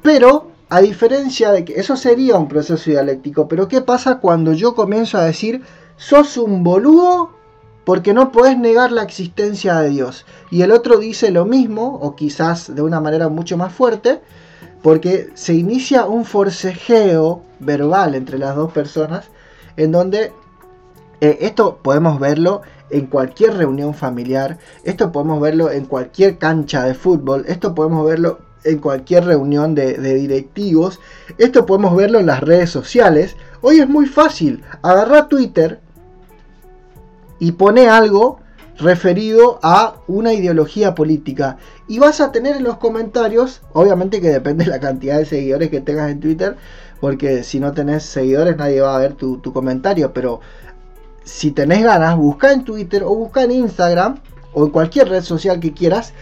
pero 0.02 0.48
a 0.70 0.80
diferencia 0.80 1.52
de 1.52 1.66
que 1.66 1.74
eso 1.74 1.98
sería 1.98 2.38
un 2.38 2.48
proceso 2.48 2.90
dialéctico, 2.90 3.50
pero 3.50 3.68
¿qué 3.68 3.82
pasa 3.82 4.20
cuando 4.20 4.54
yo 4.54 4.76
comienzo 4.76 5.18
a 5.18 5.26
decir, 5.26 5.62
sos 5.98 6.38
un 6.38 6.64
boludo 6.64 7.41
porque 7.84 8.14
no 8.14 8.32
puedes 8.32 8.58
negar 8.58 8.92
la 8.92 9.04
existencia 9.04 9.80
de 9.80 9.90
Dios. 9.90 10.26
Y 10.50 10.62
el 10.62 10.72
otro 10.72 10.98
dice 10.98 11.32
lo 11.32 11.46
mismo, 11.46 12.00
o 12.02 12.16
quizás 12.16 12.74
de 12.74 12.82
una 12.82 13.00
manera 13.00 13.30
mucho 13.30 13.58
más 13.58 13.74
fuerte, 13.74 14.22
porque 14.82 15.30
se 15.34 15.54
inicia 15.54 16.06
un 16.06 16.26
forcejeo 16.26 17.44
verbal 17.60 18.16
entre 18.16 18.38
las 18.38 18.56
dos 18.56 18.72
personas, 18.72 19.30
en 19.78 19.92
donde 19.92 20.32
eh, 21.22 21.38
esto 21.42 21.80
podemos 21.82 22.20
verlo 22.20 22.62
en 22.90 23.08
cualquier 23.08 23.56
reunión 23.56 23.94
familiar, 23.94 24.58
esto 24.84 25.12
podemos 25.12 25.40
verlo 25.40 25.72
en 25.72 25.86
cualquier 25.86 26.38
cancha 26.38 26.84
de 26.84 26.94
fútbol, 26.94 27.46
esto 27.48 27.74
podemos 27.74 28.06
verlo 28.06 28.40
en 28.64 28.80
cualquier 28.80 29.26
reunión 29.26 29.74
de, 29.74 29.94
de 29.98 30.16
directivos, 30.16 31.00
esto 31.38 31.66
podemos 31.66 31.96
verlo 31.96 32.20
en 32.20 32.28
las 32.28 32.42
redes 32.42 32.70
sociales. 32.70 33.38
Hoy 33.62 33.80
es 33.80 33.88
muy 33.88 34.08
fácil, 34.08 34.64
agarrar 34.82 35.30
Twitter, 35.30 35.80
y 37.42 37.54
pone 37.54 37.90
algo 37.90 38.40
referido 38.78 39.60
a 39.64 39.96
una 40.08 40.32
ideología 40.32 40.94
política. 40.94 41.58
Y 41.88 41.98
vas 41.98 42.22
a 42.22 42.32
tener 42.32 42.56
en 42.56 42.64
los 42.64 42.78
comentarios, 42.78 43.62
obviamente 43.74 44.22
que 44.22 44.30
depende 44.30 44.64
de 44.64 44.70
la 44.70 44.80
cantidad 44.80 45.18
de 45.18 45.26
seguidores 45.26 45.72
que 45.72 45.82
tengas 45.82 46.12
en 46.12 46.20
Twitter, 46.20 46.56
porque 47.00 47.44
si 47.44 47.60
no 47.60 47.74
tenés 47.74 48.04
seguidores 48.04 48.58
nadie 48.58 48.82
va 48.82 48.96
a 48.96 49.00
ver 49.00 49.14
tu, 49.14 49.42
comentario, 49.42 50.14
pero 50.14 50.40
si 51.24 51.50
tenés 51.50 51.84
ganas, 51.84 52.16
busca 52.16 52.52
en 52.52 52.64
Twitter 52.64 53.04
o 53.04 53.16
busca 53.16 53.42
en 53.42 53.52
Instagram 53.54 54.20
o 54.54 54.66
en 54.66 54.70
cualquier 54.70 55.10
red 55.10 55.24
social 55.24 55.60
que 55.60 55.74
quieras, 55.74 56.14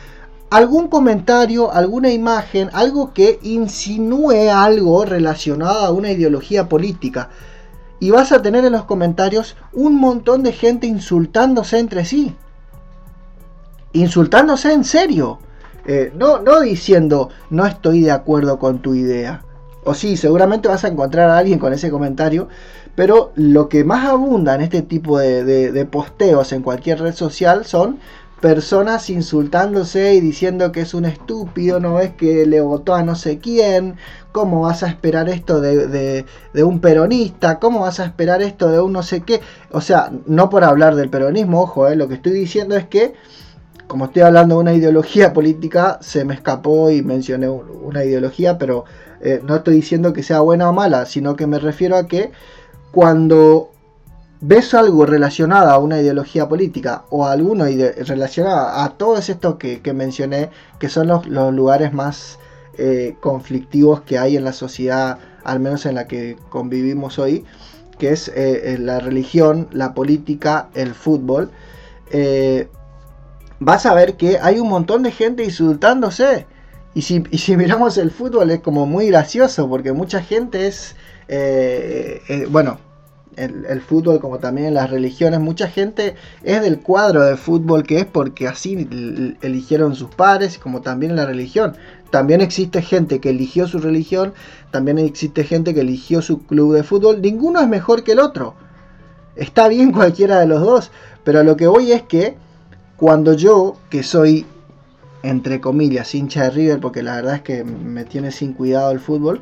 algún 0.49 0.87
comentario, 0.87 1.69
alguna 1.73 2.13
imagen, 2.13 2.69
algo 2.71 3.13
que 3.13 3.39
insinúe 3.41 4.49
algo 4.53 5.03
relacionado 5.03 5.85
a 5.85 5.91
una 5.91 6.11
ideología 6.11 6.69
política 6.69 7.29
y 7.99 8.11
vas 8.11 8.31
a 8.31 8.41
tener 8.41 8.65
en 8.65 8.71
los 8.71 8.85
comentarios 8.85 9.55
un 9.73 9.95
montón 9.99 10.43
de 10.43 10.53
gente 10.53 10.87
insultándose 10.87 11.79
entre 11.79 12.05
sí. 12.05 12.35
Insultándose 13.93 14.71
en 14.71 14.83
serio. 14.83 15.39
Eh, 15.85 16.11
no, 16.15 16.39
no 16.39 16.61
diciendo 16.61 17.29
no 17.49 17.65
estoy 17.65 18.01
de 18.01 18.11
acuerdo 18.11 18.59
con 18.59 18.79
tu 18.79 18.95
idea. 18.95 19.43
O 19.83 19.93
sí, 19.93 20.17
seguramente 20.17 20.67
vas 20.67 20.83
a 20.83 20.89
encontrar 20.89 21.29
a 21.29 21.37
alguien 21.37 21.59
con 21.59 21.73
ese 21.73 21.89
comentario. 21.89 22.47
Pero 22.95 23.31
lo 23.35 23.69
que 23.69 23.83
más 23.83 24.07
abunda 24.07 24.55
en 24.55 24.61
este 24.61 24.81
tipo 24.81 25.19
de, 25.19 25.43
de 25.43 25.85
posteos 25.85 26.51
en 26.51 26.61
cualquier 26.61 26.99
red 26.99 27.13
social 27.13 27.65
son 27.65 27.99
personas 28.41 29.09
insultándose 29.09 30.13
y 30.13 30.21
diciendo 30.21 30.71
que 30.71 30.81
es 30.81 30.93
un 30.93 31.05
estúpido, 31.05 31.79
no 31.79 31.95
ves 31.95 32.13
que 32.13 32.45
le 32.45 32.61
votó 32.61 32.95
a 32.95 33.03
no 33.03 33.15
sé 33.15 33.39
quién, 33.39 33.97
cómo 34.31 34.61
vas 34.61 34.83
a 34.83 34.87
esperar 34.87 35.29
esto 35.29 35.59
de, 35.61 36.25
un 36.63 36.79
peronista, 36.79 37.59
cómo 37.59 37.81
vas 37.81 37.99
a 37.99 38.05
esperar 38.05 38.41
esto 38.41 38.69
de 38.69 38.79
un 38.79 38.93
no 38.93 39.03
sé 39.03 39.21
qué. 39.21 39.41
O 39.71 39.81
sea, 39.81 40.11
no 40.25 40.49
por 40.49 40.63
hablar 40.63 40.95
del 40.95 41.09
peronismo, 41.09 41.61
ojo, 41.61 41.87
eh, 41.87 41.95
lo 41.95 42.07
que 42.07 42.15
estoy 42.15 42.31
diciendo 42.31 42.75
es 42.75 42.87
que, 42.87 43.13
como 43.87 44.05
estoy 44.05 44.21
hablando 44.21 44.55
de 44.55 44.61
una 44.61 44.73
ideología 44.73 45.33
política, 45.33 45.99
se 46.01 46.23
me 46.23 46.33
escapó 46.33 46.89
y 46.91 47.01
mencioné 47.01 47.49
una 47.49 48.05
ideología, 48.05 48.57
pero 48.57 48.85
eh, 49.21 49.41
no 49.43 49.57
estoy 49.57 49.75
diciendo 49.75 50.13
que 50.13 50.23
sea 50.23 50.39
buena 50.39 50.69
o 50.69 50.73
mala, 50.73 51.05
sino 51.05 51.35
que 51.35 51.47
me 51.47 51.59
refiero 51.59 51.97
a 51.97 52.07
que 52.07 52.31
cuando 52.91 53.71
ves 54.41 54.73
algo 54.73 55.05
relacionado 55.05 55.69
a 55.69 55.77
una 55.79 55.99
ideología 55.99 56.47
política 56.47 57.03
o 57.09 57.25
a 57.25 57.33
alguno 57.33 57.65
relacionado 57.65 58.67
a 58.81 58.89
todos 58.97 59.29
estos 59.29 59.55
que, 59.55 59.93
mencioné, 59.93 60.49
que 60.79 60.89
son 60.89 61.07
los, 61.07 61.27
lugares 61.27 61.93
más 61.93 62.39
eh, 62.77 63.15
conflictivos 63.19 64.01
que 64.01 64.17
hay 64.17 64.37
en 64.37 64.45
la 64.45 64.53
sociedad, 64.53 65.17
al 65.43 65.59
menos 65.59 65.85
en 65.85 65.95
la 65.95 66.07
que 66.07 66.37
convivimos 66.49 67.19
hoy, 67.19 67.43
que 67.97 68.11
es 68.11 68.29
eh, 68.29 68.73
eh, 68.73 68.77
la 68.79 68.99
religión, 68.99 69.67
la 69.71 69.93
política, 69.93 70.69
el 70.73 70.93
fútbol, 70.93 71.51
vas 73.59 73.85
a 73.85 73.93
ver 73.93 74.15
que 74.15 74.39
hay 74.41 74.59
un 74.59 74.69
montón 74.69 75.03
de 75.03 75.11
gente 75.11 75.43
insultándose. 75.43 76.47
Y 76.95 77.03
si, 77.03 77.23
y 77.29 77.37
si 77.37 77.55
miramos 77.55 77.97
el 77.97 78.09
fútbol 78.09 78.49
es 78.49 78.61
como 78.61 78.87
muy 78.87 79.07
gracioso 79.07 79.69
porque 79.69 79.91
mucha 79.91 80.21
gente 80.21 80.67
es, 80.67 80.95
bueno, 82.49 82.79
el, 83.35 83.81
fútbol 83.81 84.19
como 84.19 84.39
también 84.39 84.73
las 84.73 84.89
religiones. 84.89 85.39
Mucha 85.39 85.67
gente 85.67 86.15
es 86.43 86.61
del 86.61 86.79
cuadro 86.79 87.23
de 87.23 87.37
fútbol 87.37 87.83
que 87.83 87.99
es 87.99 88.05
porque 88.05 88.47
así 88.47 88.87
eligieron 89.41 89.95
sus 89.95 90.09
padres, 90.09 90.57
como 90.57 90.81
también 90.81 91.15
la 91.15 91.25
religión. 91.25 91.75
También 92.11 92.41
existe 92.41 92.81
gente 92.81 93.19
que 93.19 93.29
eligió 93.29 93.67
su 93.67 93.79
religión, 93.79 94.33
también 94.71 94.97
existe 94.97 95.43
gente 95.43 95.73
que 95.73 95.81
eligió 95.81 96.21
su 96.21 96.45
club 96.45 96.75
de 96.75 96.83
fútbol. 96.83 97.21
Ninguno 97.21 97.61
es 97.61 97.67
mejor 97.67 98.03
que 98.03 98.13
el 98.13 98.19
otro. 98.19 98.55
Está 99.35 99.67
bien 99.67 99.91
cualquiera 99.91 100.39
de 100.39 100.47
los 100.47 100.61
dos, 100.61 100.91
pero 101.23 101.43
lo 101.43 101.55
que 101.55 101.67
voy 101.67 101.91
es 101.91 102.01
que 102.03 102.35
cuando 102.97 103.33
yo, 103.33 103.77
que 103.89 104.03
soy 104.03 104.45
entre 105.23 105.59
comillas 105.59 106.15
hincha 106.15 106.43
de 106.43 106.49
River, 106.49 106.79
porque 106.79 107.03
la 107.03 107.15
verdad 107.15 107.35
es 107.35 107.41
que 107.41 107.63
me 107.63 108.05
tiene 108.05 108.31
sin 108.31 108.53
cuidado 108.53 108.91
el 108.91 108.99
fútbol, 108.99 109.41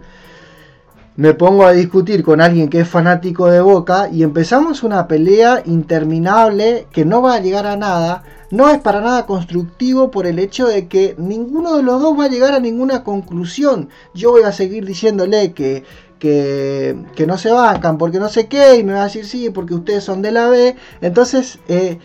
me 1.18 1.34
pongo 1.34 1.66
a 1.66 1.74
discutir 1.74 2.24
con 2.24 2.42
alguien 2.42 2.70
que 2.70 2.82
es 2.82 2.88
fanático 2.88 3.48
de 3.48 3.60
Boca 3.60 4.08
y 4.08 4.22
empezamos 4.22 4.84
una 4.84 5.08
pelea 5.08 5.64
interminable 5.66 6.86
que 6.92 7.06
no 7.06 7.24
va 7.24 7.34
a 7.34 7.40
llegar 7.40 7.66
a 7.66 7.76
nada. 7.76 8.24
No 8.52 8.70
es 8.70 8.78
para 8.78 9.02
nada 9.02 9.26
constructivo 9.26 10.12
por 10.12 10.28
el 10.28 10.38
hecho 10.38 10.68
de 10.68 10.88
que 10.88 11.16
ninguno 11.18 11.76
de 11.76 11.82
los 11.82 12.00
dos 12.00 12.18
va 12.18 12.26
a 12.26 12.30
llegar 12.30 12.54
a 12.54 12.60
ninguna 12.60 13.04
conclusión. 13.04 13.90
Yo 14.14 14.30
voy 14.30 14.44
a 14.44 14.52
seguir 14.52 14.86
diciéndole 14.86 15.54
que, 15.54 15.84
que, 16.20 17.26
no 17.26 17.40
se 17.40 17.50
bancan 17.50 17.98
porque 17.98 18.20
no 18.20 18.30
sé 18.30 18.48
qué 18.48 18.78
y 18.78 18.84
me 18.84 18.94
va 18.94 19.02
a 19.02 19.06
decir 19.06 19.26
sí 19.26 19.50
porque 19.50 19.74
ustedes 19.74 20.04
son 20.04 20.22
de 20.22 20.32
la 20.32 20.50
B. 20.50 20.76
Entonces 21.02 21.58
eh, 21.68 21.98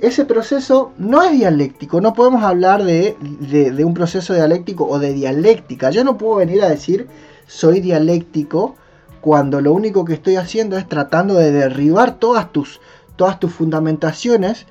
ese 0.00 0.26
proceso 0.26 0.92
no 0.98 1.22
es 1.22 1.32
dialéctico. 1.32 2.02
No 2.02 2.12
podemos 2.12 2.44
hablar 2.44 2.84
de, 2.84 3.16
de 3.18 3.84
un 3.86 3.94
proceso 3.94 4.34
dialéctico 4.34 4.86
o 4.86 4.98
de 4.98 5.14
dialéctica. 5.14 5.88
Yo 5.88 6.04
no 6.04 6.18
puedo 6.18 6.36
venir 6.36 6.62
a 6.62 6.68
decir 6.68 7.08
soy 7.48 7.80
dialéctico 7.80 8.76
cuando 9.20 9.60
lo 9.60 9.72
único 9.72 10.04
que 10.04 10.12
estoy 10.12 10.36
haciendo 10.36 10.76
es 10.76 10.86
tratando 10.86 11.34
de 11.34 11.50
derribar 11.50 12.18
todas 12.18 12.52
tus, 12.52 12.80
todas 13.16 13.40
tus 13.40 13.52
fundamentaciones 13.52 14.66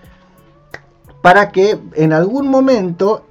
para 1.21 1.51
que 1.51 1.79
en 1.95 2.13
algún 2.13 2.47
momento, 2.47 3.25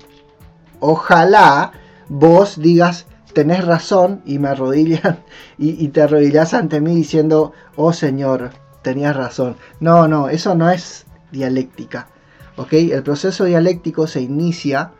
ojalá, 0.80 1.72
vos 2.08 2.60
digas, 2.60 3.06
tenés 3.32 3.64
razón 3.64 4.20
y 4.26 4.38
me 4.38 4.48
arrodillas 4.48 5.18
y, 5.58 5.88
te 5.88 6.02
arrodillas 6.02 6.52
ante 6.52 6.80
mí 6.80 6.94
diciendo, 6.94 7.52
oh 7.76 7.92
Señor, 7.92 8.50
tenías 8.82 9.16
razón. 9.16 9.56
No, 9.78 10.08
no, 10.08 10.28
eso 10.28 10.54
no 10.54 10.68
es 10.70 11.06
dialéctica. 11.30 12.08
¿ok? 12.56 12.72
El 12.72 13.02
proceso 13.04 13.44
dialéctico 13.44 14.06
se 14.08 14.22
inicia 14.22 14.90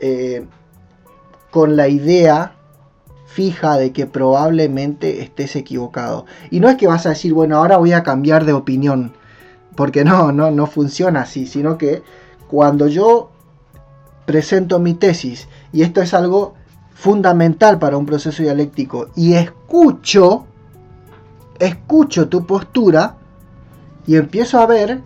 eh, 0.00 0.46
con 1.50 1.76
la 1.76 1.88
idea 1.88 2.55
fija 3.26 3.76
de 3.76 3.92
que 3.92 4.06
probablemente 4.06 5.22
estés 5.22 5.56
equivocado. 5.56 6.24
Y 6.50 6.60
no 6.60 6.68
es 6.68 6.76
que 6.76 6.86
vas 6.86 7.04
a 7.06 7.10
decir, 7.10 7.34
bueno, 7.34 7.58
ahora 7.58 7.76
voy 7.76 7.92
a 7.92 8.02
cambiar 8.02 8.44
de 8.44 8.52
opinión, 8.52 9.12
porque 9.74 10.04
no, 10.04 10.32
no, 10.32 10.50
no 10.50 10.66
funciona 10.66 11.22
así, 11.22 11.46
sino 11.46 11.76
que 11.76 12.02
cuando 12.48 12.86
yo 12.86 13.30
presento 14.24 14.78
mi 14.78 14.94
tesis, 14.94 15.48
y 15.72 15.82
esto 15.82 16.00
es 16.00 16.14
algo 16.14 16.54
fundamental 16.94 17.78
para 17.78 17.96
un 17.96 18.06
proceso 18.06 18.42
dialéctico, 18.42 19.08
y 19.14 19.34
escucho, 19.34 20.46
escucho 21.58 22.28
tu 22.28 22.46
postura, 22.46 23.16
y 24.06 24.16
empiezo 24.16 24.60
a 24.60 24.66
ver 24.66 25.02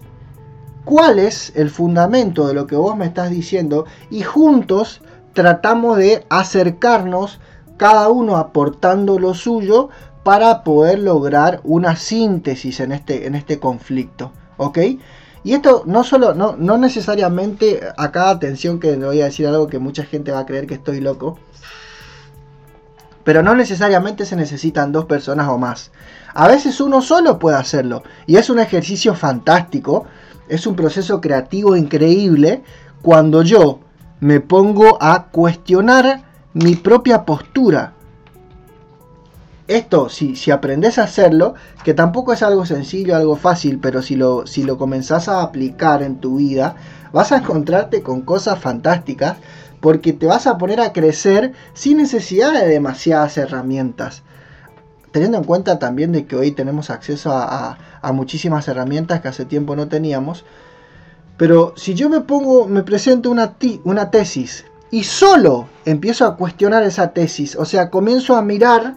cuál 0.85 1.19
es 1.19 1.53
el 1.57 1.71
fundamento 1.71 2.47
de 2.47 2.55
lo 2.55 2.67
que 2.67 2.77
vos 2.77 2.97
me 2.97 3.07
estás 3.07 3.31
diciendo, 3.31 3.87
y 4.11 4.23
juntos 4.23 5.03
tratamos 5.33 5.97
de 5.97 6.27
acercarnos 6.29 7.41
cada 7.81 8.11
uno 8.11 8.37
aportando 8.37 9.19
lo 9.19 9.33
suyo 9.33 9.89
para 10.23 10.65
poder 10.65 10.99
lograr 10.99 11.63
una 11.65 11.97
síntesis 11.97 12.79
en 12.81 12.93
este, 12.93 13.27
en 13.27 13.35
este 13.35 13.59
conflicto. 13.59 14.33
¿Ok? 14.59 14.79
Y 15.45 15.55
esto 15.55 15.85
no 15.87 16.05
solo, 16.05 16.35
no, 16.35 16.57
no 16.59 16.77
necesariamente, 16.77 17.81
acá 17.97 18.29
atención 18.29 18.81
que 18.81 18.97
voy 18.97 19.23
a 19.23 19.25
decir 19.25 19.47
algo 19.47 19.67
que 19.67 19.79
mucha 19.79 20.05
gente 20.05 20.31
va 20.31 20.41
a 20.41 20.45
creer 20.45 20.67
que 20.67 20.75
estoy 20.75 21.01
loco, 21.01 21.39
pero 23.25 23.43
no 23.43 23.55
necesariamente 23.55 24.27
se 24.27 24.37
necesitan 24.37 24.93
dos 24.93 25.07
personas 25.07 25.49
o 25.49 25.57
más. 25.57 25.91
A 26.35 26.49
veces 26.49 26.83
uno 26.83 27.01
solo 27.01 27.39
puede 27.39 27.57
hacerlo 27.57 28.03
y 28.27 28.37
es 28.37 28.51
un 28.51 28.59
ejercicio 28.59 29.15
fantástico, 29.15 30.05
es 30.51 30.67
un 30.67 30.77
proceso 30.77 31.19
creativo 31.23 31.75
increíble 31.77 32.63
cuando 33.01 33.41
yo 33.41 33.81
me 34.21 34.41
pongo 34.41 35.03
a 35.03 35.29
cuestionar 35.29 36.29
mi 36.55 36.75
propia 36.77 37.25
postura. 37.25 37.93
Esto, 39.69 40.09
si, 40.09 40.35
si 40.35 40.51
aprendes 40.51 40.99
a 40.99 41.05
hacerlo, 41.05 41.55
que 41.85 41.95
tampoco 41.95 42.33
es 42.33 42.43
algo 42.43 42.67
sencillo, 42.67 43.15
algo 43.15 43.37
fácil, 43.37 43.79
pero 43.79 44.03
si 44.03 44.17
lo, 44.17 44.47
si 44.47 44.65
lo 44.65 44.77
comenzás 44.77 45.29
a 45.29 45.43
aplicar 45.43 46.03
en 46.03 46.17
tu 46.17 46.39
vida, 46.39 46.75
vas 47.13 47.31
a 47.31 47.39
encontrarte 47.39 48.03
con 48.03 48.23
cosas 48.23 48.59
fantásticas 48.59 49.37
porque 49.81 50.13
te 50.13 50.27
vas 50.27 50.47
a 50.47 50.59
poner 50.59 50.81
a 50.81 50.93
crecer 50.93 51.53
sin 51.73 51.99
necesidad 51.99 52.53
de 52.53 52.67
demasiadas 52.67 53.39
herramientas. 53.39 54.25
Teniendo 55.13 55.39
en 55.39 55.45
cuenta 55.45 55.79
también 55.79 56.13
de 56.13 56.27
que 56.27 56.37
hoy 56.37 56.51
tenemos 56.51 56.91
acceso 56.91 57.33
a, 57.33 57.79
a 58.03 58.13
muchísimas 58.13 58.67
herramientas 58.67 59.21
que 59.21 59.29
hace 59.29 59.45
tiempo 59.45 59.77
no 59.77 59.89
teníamos, 59.89 60.45
pero 61.37 61.73
si 61.77 61.95
yo 61.95 62.09
me 62.11 62.21
pongo, 62.21 62.67
me 62.67 62.83
presento 62.83 63.31
una, 63.31 63.55
una 63.85 64.11
tesis 64.11 64.65
y 64.91 65.05
solo 65.05 65.69
empiezo 65.85 66.27
a 66.27 66.37
cuestionar 66.37 66.83
esa 66.83 67.13
tesis, 67.13 67.57
o 67.57 67.65
sea, 67.65 67.91
comienzo 67.91 68.37
a 68.37 68.43
mirar, 68.43 68.97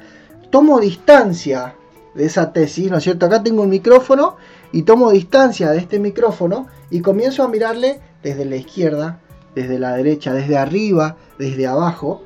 tomo 0.50 0.80
distancia 0.80 1.76
de 2.16 2.26
esa 2.26 2.52
tesis, 2.52 2.90
¿no 2.90 2.98
es 2.98 3.04
cierto? 3.04 3.26
Acá 3.26 3.44
tengo 3.44 3.62
un 3.64 3.70
micrófono 3.70 4.38
y 4.72 4.84
tomo 4.84 5.12
distancia 5.12 5.72
de 5.72 5.80
este 5.80 6.00
micrófono 6.00 6.68
y 6.90 7.02
comienzo 7.02 7.44
a 7.44 7.48
mirarle 7.48 8.02
desde 8.24 8.46
la 8.46 8.56
izquierda, 8.56 9.20
desde 9.56 9.80
la 9.80 9.96
derecha, 9.96 10.34
desde 10.34 10.58
arriba, 10.58 11.18
desde 11.38 11.68
abajo. 11.68 12.24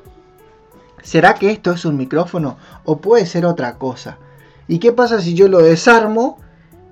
¿Será 1.02 1.34
que 1.34 1.50
esto 1.50 1.72
es 1.72 1.84
un 1.84 1.96
micrófono 1.96 2.56
o 2.84 2.98
puede 2.98 3.26
ser 3.26 3.46
otra 3.46 3.76
cosa? 3.76 4.18
¿Y 4.66 4.78
qué 4.78 4.92
pasa 4.92 5.20
si 5.20 5.34
yo 5.34 5.48
lo 5.48 5.58
desarmo 5.58 6.38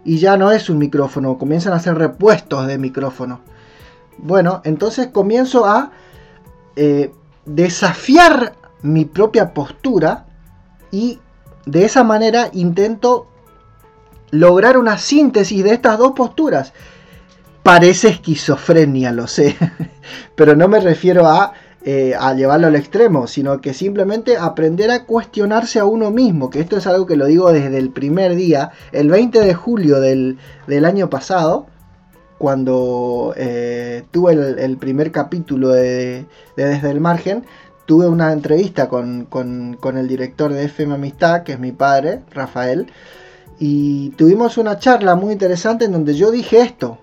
y 0.05 0.19
ya 0.19 0.37
no 0.37 0.53
es 0.53 0.71
un 0.71 0.79
micrófono? 0.79 1.39
Comienzan 1.39 1.73
a 1.73 1.81
ser 1.81 1.97
repuestos 1.97 2.67
de 2.67 2.79
micrófono. 2.79 3.41
Bueno, 4.19 4.63
entonces 4.65 5.09
comienzo 5.09 5.67
a 5.67 5.93
eh, 6.77 7.11
desafiar 7.47 8.55
mi 8.83 9.07
propia 9.07 9.55
postura 9.55 10.27
y 10.91 11.19
de 11.65 11.85
esa 11.85 12.05
manera 12.05 12.51
intento 12.53 13.29
lograr 14.31 14.77
una 14.77 14.99
síntesis 14.99 15.65
de 15.65 15.73
estas 15.73 15.99
dos 15.99 16.13
posturas. 16.13 16.73
Parece 17.63 18.09
esquizofrenia, 18.09 19.11
lo 19.11 19.27
sé, 19.27 19.57
pero 20.37 20.55
no 20.55 20.69
me 20.69 20.81
refiero 20.81 21.27
a, 21.27 21.53
eh, 21.85 22.15
a, 22.19 22.35
llevarlo 22.35 22.69
al 22.69 22.77
extremo, 22.77 23.27
sino 23.27 23.61
que 23.61 23.75
simplemente 23.75 24.37
aprender 24.37 24.91
a 24.91 25.05
cuestionarse 25.05 25.81
a 25.81 25.85
uno 25.85 26.11
mismo, 26.11 26.51
que 26.51 26.61
esto 26.61 26.77
es 26.77 26.87
algo 26.87 27.07
que 27.07 27.17
lo 27.17 27.27
digo 27.27 27.53
desde 27.53 27.79
el 27.79 27.91
primer 27.91 28.37
día, 28.37 28.71
el 28.93 29.09
20 29.09 29.41
de 29.41 29.55
julio 29.55 29.99
del 30.01 30.39
año 30.85 31.11
pasado, 31.11 31.67
cuando 32.39 33.33
eh, 33.37 34.05
tuve 34.11 34.33
el, 34.33 34.77
primer 34.77 35.11
capítulo 35.11 35.69
de, 35.71 36.27
Desde 36.57 36.91
el 36.91 37.01
Margen, 37.01 37.45
tuve 37.87 38.09
una 38.09 38.33
entrevista 38.33 38.89
con, 38.89 39.29
el 39.97 40.09
director 40.09 40.53
de 40.53 40.65
FM 40.65 40.95
Amistad, 40.95 41.45
que 41.45 41.53
es 41.53 41.59
mi 41.59 41.73
padre, 41.73 42.23
Rafael, 42.31 42.93
y 43.59 44.11
tuvimos 44.11 44.59
una 44.59 44.79
charla 44.79 45.15
muy 45.15 45.33
interesante 45.33 45.87
en 45.87 45.93
donde 45.93 46.15
yo 46.15 46.31
dije 46.31 46.61
esto, 46.61 46.99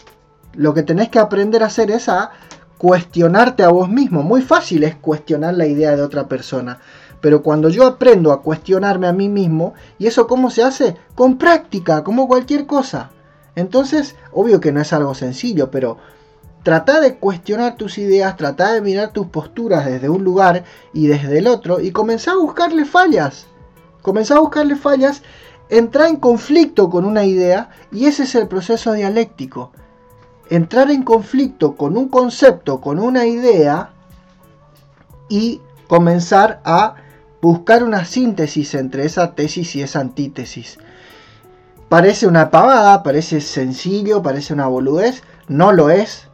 lo 0.53 0.73
que 0.73 0.83
tenés 0.83 1.09
que 1.09 1.19
aprender 1.19 1.63
a 1.63 1.67
hacer 1.67 1.89
es 1.89 2.09
a 2.09 2.31
cuestionarte 2.77 3.63
a 3.63 3.69
vos 3.69 3.89
mismo, 3.89 4.21
muy 4.21 4.41
fácil 4.41 4.83
es 4.83 4.95
cuestionar 4.95 5.55
la 5.55 5.65
idea 5.65 5.95
de 5.95 6.03
otra 6.03 6.27
persona, 6.27 6.79
pero 7.21 7.41
cuando 7.41 7.69
yo 7.69 7.87
aprendo 7.87 8.33
a 8.33 8.41
cuestionarme 8.41 9.07
a 9.07 9.13
mí 9.13 9.29
mismo, 9.29 9.73
¿y 9.97 10.07
eso 10.07 10.27
cómo 10.27 10.51
se 10.51 10.61
hace? 10.61 10.97
Con 11.15 11.37
práctica, 11.37 12.03
como 12.03 12.27
cualquier 12.27 12.65
cosa. 12.67 13.12
Entonces, 13.55 14.15
obvio 14.31 14.59
que 14.59 14.71
no 14.71 14.81
es 14.81 14.93
algo 14.93 15.13
sencillo, 15.13 15.69
pero 15.69 15.97
trata 16.63 17.01
de 17.01 17.17
cuestionar 17.17 17.75
tus 17.75 17.97
ideas, 17.97 18.37
trata 18.37 18.73
de 18.73 18.81
mirar 18.81 19.11
tus 19.11 19.27
posturas 19.27 19.85
desde 19.85 20.09
un 20.09 20.23
lugar 20.23 20.63
y 20.93 21.07
desde 21.07 21.37
el 21.39 21.47
otro 21.47 21.79
y 21.79 21.91
comenzá 21.91 22.31
a 22.31 22.37
buscarle 22.37 22.85
fallas. 22.85 23.45
Comenzá 24.01 24.35
a 24.35 24.39
buscarle 24.39 24.75
fallas, 24.75 25.21
entra 25.69 26.07
en 26.07 26.17
conflicto 26.17 26.89
con 26.89 27.05
una 27.05 27.25
idea 27.25 27.69
y 27.91 28.05
ese 28.05 28.23
es 28.23 28.35
el 28.35 28.47
proceso 28.47 28.93
dialéctico. 28.93 29.71
Entrar 30.49 30.91
en 30.91 31.03
conflicto 31.03 31.75
con 31.75 31.97
un 31.97 32.09
concepto, 32.09 32.81
con 32.81 32.99
una 32.99 33.25
idea 33.25 33.91
y 35.29 35.61
comenzar 35.87 36.61
a 36.63 36.95
buscar 37.41 37.83
una 37.83 38.05
síntesis 38.05 38.73
entre 38.73 39.05
esa 39.05 39.35
tesis 39.35 39.75
y 39.75 39.81
esa 39.81 39.99
antítesis. 39.99 40.77
Parece 41.93 42.25
una 42.25 42.49
pavada, 42.49 43.03
parece 43.03 43.39
sencillo, 43.39 44.23
parece 44.23 44.51
una 44.51 44.65
boludez, 44.65 45.21
no 45.47 45.71
lo 45.71 45.91
es, 45.91 46.27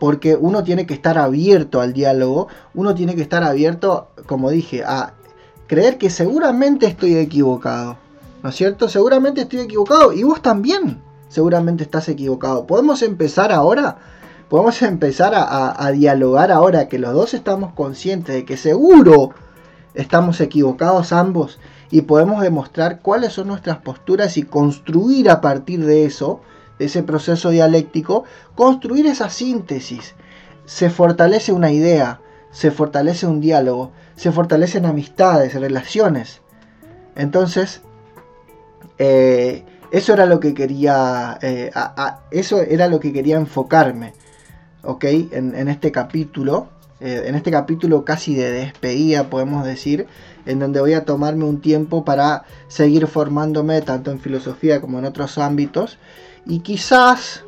porque 0.00 0.34
uno 0.34 0.64
tiene 0.64 0.84
que 0.84 0.94
estar 0.94 1.16
abierto 1.16 1.80
al 1.80 1.92
diálogo, 1.92 2.48
uno 2.74 2.92
tiene 2.92 3.14
que 3.14 3.22
estar 3.22 3.44
abierto, 3.44 4.08
como 4.26 4.50
dije, 4.50 4.82
a 4.82 5.12
creer 5.68 5.96
que 5.96 6.10
seguramente 6.10 6.86
estoy 6.86 7.14
equivocado, 7.14 7.98
¿no 8.42 8.48
es 8.48 8.56
cierto? 8.56 8.88
Seguramente 8.88 9.42
estoy 9.42 9.60
equivocado 9.60 10.12
y 10.12 10.24
vos 10.24 10.42
también 10.42 11.00
seguramente 11.28 11.84
estás 11.84 12.08
equivocado. 12.08 12.66
¿Podemos 12.66 13.00
empezar 13.02 13.52
ahora? 13.52 13.98
Podemos 14.48 14.82
empezar 14.82 15.34
a, 15.36 15.88
dialogar 15.92 16.50
ahora 16.50 16.88
que 16.88 16.98
los 16.98 17.14
dos 17.14 17.32
estamos 17.32 17.74
conscientes 17.74 18.34
de 18.34 18.44
que 18.44 18.56
seguro 18.56 19.30
estamos 19.94 20.40
equivocados 20.40 21.12
ambos 21.12 21.60
y 21.90 22.02
podemos 22.02 22.42
demostrar 22.42 23.00
cuáles 23.00 23.32
son 23.32 23.48
nuestras 23.48 23.78
posturas 23.78 24.36
y 24.36 24.42
construir 24.42 25.30
a 25.30 25.40
partir 25.40 25.84
de 25.84 26.04
eso, 26.04 26.40
de 26.78 26.86
ese 26.86 27.02
proceso 27.02 27.50
dialéctico, 27.50 28.24
construir 28.54 29.06
esa 29.06 29.30
síntesis. 29.30 30.14
Se 30.64 30.90
fortalece 30.90 31.52
una 31.52 31.70
idea, 31.70 32.20
se 32.50 32.70
fortalece 32.70 33.26
un 33.26 33.40
diálogo, 33.40 33.92
se 34.16 34.32
fortalecen 34.32 34.86
amistades, 34.86 35.54
relaciones. 35.54 36.40
Entonces, 37.14 37.82
eh, 38.98 39.64
eso 39.90 40.12
era 40.12 40.26
lo 40.26 40.40
que 40.40 40.54
quería, 40.54 41.38
eh, 41.42 41.70
eso 42.30 42.60
era 42.60 42.88
lo 42.88 42.98
que 43.00 43.12
quería 43.12 43.36
enfocarme, 43.36 44.14
¿ok? 44.82 45.04
En, 45.04 45.68
este 45.68 45.92
capítulo, 45.92 46.68
eh, 46.98 47.24
en 47.26 47.34
este 47.34 47.50
capítulo 47.50 48.04
casi 48.04 48.34
de 48.34 48.50
despedida, 48.50 49.28
podemos 49.28 49.66
decir, 49.66 50.06
en 50.46 50.58
donde 50.58 50.80
voy 50.80 50.94
a 50.94 51.04
tomarme 51.04 51.44
un 51.44 51.60
tiempo 51.60 52.04
para 52.04 52.44
seguir 52.68 53.06
formándome 53.06 53.82
tanto 53.82 54.10
en 54.10 54.18
filosofía 54.18 54.80
como 54.80 54.98
en 54.98 55.04
otros 55.04 55.36
ámbitos 55.36 55.98
y 56.46 56.60
quizás 56.60 57.44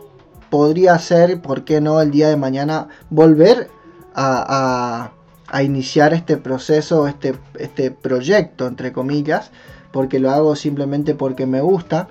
podría 0.50 0.98
ser, 0.98 1.40
¿por 1.40 1.64
qué 1.64 1.80
no?, 1.80 2.00
el 2.02 2.10
día 2.10 2.28
de 2.28 2.36
mañana 2.36 2.88
volver 3.10 3.70
a, 4.14 5.12
iniciar 5.62 6.12
este 6.12 6.36
proceso, 6.36 7.06
este, 7.06 7.34
este 7.58 7.90
proyecto, 7.90 8.66
entre 8.66 8.92
comillas, 8.92 9.50
porque 9.92 10.18
lo 10.18 10.30
hago 10.30 10.56
simplemente 10.56 11.14
porque 11.14 11.46
me 11.46 11.62
gusta. 11.62 12.08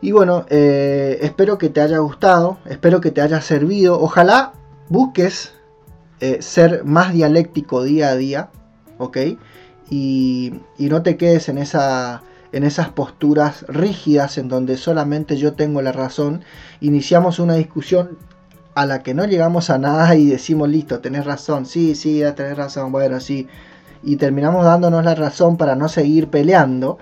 Y 0.00 0.10
bueno, 0.10 0.46
eh, 0.50 1.18
espero 1.22 1.58
que 1.58 1.68
te 1.68 1.80
haya 1.80 1.98
gustado, 1.98 2.58
espero 2.64 3.00
que 3.00 3.12
te 3.12 3.20
haya 3.20 3.40
servido. 3.40 4.00
Ojalá 4.00 4.52
busques 4.88 5.54
eh, 6.20 6.42
ser 6.42 6.84
más 6.84 7.12
dialéctico 7.12 7.82
día 7.82 8.08
a 8.08 8.16
día, 8.16 8.50
¿ok? 8.98 9.18
Y, 9.90 10.54
y 10.78 10.88
no 10.88 11.02
te 11.02 11.16
quedes 11.16 11.48
en, 11.48 11.58
esa, 11.58 12.22
en 12.52 12.64
esas 12.64 12.88
posturas 12.88 13.64
rígidas 13.68 14.38
en 14.38 14.48
donde 14.48 14.76
solamente 14.76 15.36
yo 15.36 15.54
tengo 15.54 15.82
la 15.82 15.92
razón. 15.92 16.42
Iniciamos 16.80 17.38
una 17.38 17.54
discusión 17.54 18.18
a 18.74 18.86
la 18.86 19.02
que 19.02 19.14
no 19.14 19.24
llegamos 19.24 19.70
a 19.70 19.78
nada 19.78 20.14
y 20.16 20.26
decimos, 20.26 20.68
listo, 20.68 21.00
tenés 21.00 21.24
razón, 21.24 21.66
sí, 21.66 21.94
sí, 21.94 22.18
ya 22.18 22.34
tenés 22.34 22.56
razón, 22.56 22.92
bueno, 22.92 23.20
sí. 23.20 23.46
Y 24.02 24.16
terminamos 24.16 24.64
dándonos 24.64 25.04
la 25.04 25.14
razón 25.14 25.56
para 25.56 25.76
no 25.76 25.88
seguir 25.88 26.28
peleando, 26.28 26.98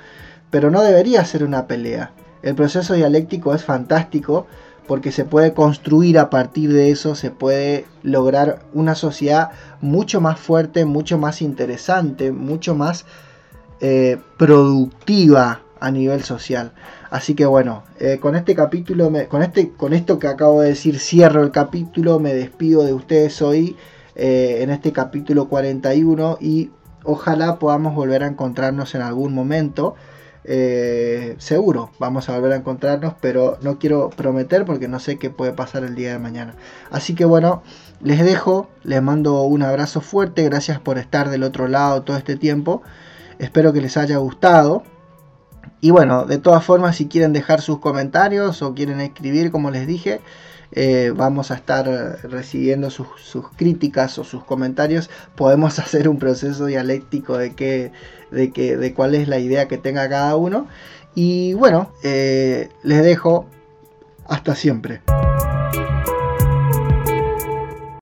pero 0.51 0.71
no 0.71 0.83
debería 0.83 1.25
ser 1.25 1.45
una 1.45 1.67
pelea. 1.67 2.13
El 2.43 2.55
proceso 2.55 2.95
dialéctico 2.95 3.55
es 3.55 3.65
fantástico 3.65 4.47
porque 4.87 5.13
se 5.13 5.25
puede 5.25 5.55
construir 5.55 6.19
a 6.19 6.31
partir 6.31 6.73
de 6.73 6.91
eso, 6.91 7.15
se 7.15 7.31
puede 7.31 7.87
lograr 8.03 8.63
una 8.73 8.95
sociedad 8.95 9.51
mucho 9.81 10.21
más 10.21 10.39
fuerte, 10.39 10.85
mucho 10.85 11.19
más 11.19 11.43
interesante, 11.43 12.33
mucho 12.33 12.75
más 12.75 13.05
eh, 13.81 14.19
productiva 14.39 15.63
a 15.81 15.91
nivel 15.91 16.23
social. 16.23 16.73
Así 17.11 17.35
que 17.35 17.45
bueno, 17.45 17.83
eh, 17.99 18.19
con 18.21 18.37
este 18.37 18.55
capítulo, 18.55 19.11
con, 19.29 19.43
este, 19.43 19.71
con 19.73 19.93
esto 19.93 20.19
que 20.19 20.29
acabo 20.29 20.63
de 20.63 20.71
decir, 20.71 20.99
cierro 20.99 21.43
el 21.43 21.51
capítulo, 21.51 22.19
me 22.21 22.33
despido 22.33 22.85
de 22.85 22.93
ustedes 22.93 23.43
hoy 23.43 23.77
eh, 24.15 24.59
en 24.61 24.71
este 24.71 24.93
capítulo 24.93 25.49
41 25.49 26.39
y 26.41 26.71
ojalá 27.05 27.59
podamos 27.59 27.95
volver 27.95 28.23
a 28.23 28.29
encontrarnos 28.29 28.95
en 28.95 29.03
algún 29.03 29.35
momento. 29.35 29.95
Eh, 30.45 31.37
seguro 31.39 31.91
vamos 32.01 32.29
a 32.29 32.35
volver 32.35 32.53
a 32.53 32.57
encontrarnos, 32.57 33.15
pero 33.21 33.59
no 33.63 33.79
quiero 33.79 34.11
prometer 34.11 34.65
porque 34.65 34.89
no 34.89 34.99
sé 34.99 35.17
qué 35.17 35.31
puede 35.31 35.53
pasar 35.53 35.85
el 35.85 35.95
día 35.95 36.13
de 36.13 36.19
mañana. 36.19 36.55
Así 36.91 37.15
que 37.15 37.25
bueno, 37.25 37.63
les 38.01 38.25
dejo, 38.25 38.69
les 38.83 39.03
mando 39.03 39.43
un 39.43 39.63
abrazo 39.63 40.01
fuerte, 40.01 40.43
gracias 40.45 40.81
por 40.81 40.99
estar 40.99 41.31
del 41.31 41.45
otro 41.45 41.69
lado 41.69 42.03
todo 42.03 42.17
este 42.17 42.37
tiempo. 42.37 42.83
Espero 43.39 43.73
que 43.73 43.81
les 43.81 43.97
haya 43.97 44.17
gustado. 44.19 44.83
Y 45.81 45.91
bueno, 45.91 46.27
de 46.27 46.39
todas 46.39 46.65
formas, 46.65 46.97
si 46.97 47.09
quieren 47.09 47.33
dejar 47.33 47.61
sus 47.61 47.81
comentarios 47.81 48.63
o 48.63 48.75
quieren 48.75 49.01
escribir, 49.01 49.51
como 49.51 49.71
les 49.71 49.87
dije, 49.87 50.21
eh, 50.73 51.13
vamos 51.15 51.51
a 51.51 51.55
estar 51.55 51.87
recibiendo 52.23 52.91
sus, 52.91 53.07
críticas 53.57 54.19
o 54.19 54.25
sus 54.25 54.45
comentarios. 54.45 55.11
Podemos 55.37 55.79
hacer 55.81 56.09
un 56.09 56.19
proceso 56.19 56.67
dialéctico 56.67 57.39
de, 57.39 57.55
qué, 57.55 57.93
de, 58.31 58.49
de 58.49 58.95
cuál 58.95 59.15
es 59.15 59.29
la 59.29 59.39
idea 59.39 59.69
que 59.69 59.79
tenga 59.79 60.09
cada 60.09 60.37
uno. 60.37 60.67
Y 61.15 61.53
bueno, 61.55 61.93
eh, 62.03 62.71
les 62.83 63.03
dejo 63.03 63.47
hasta 64.27 64.55
siempre. 64.55 65.03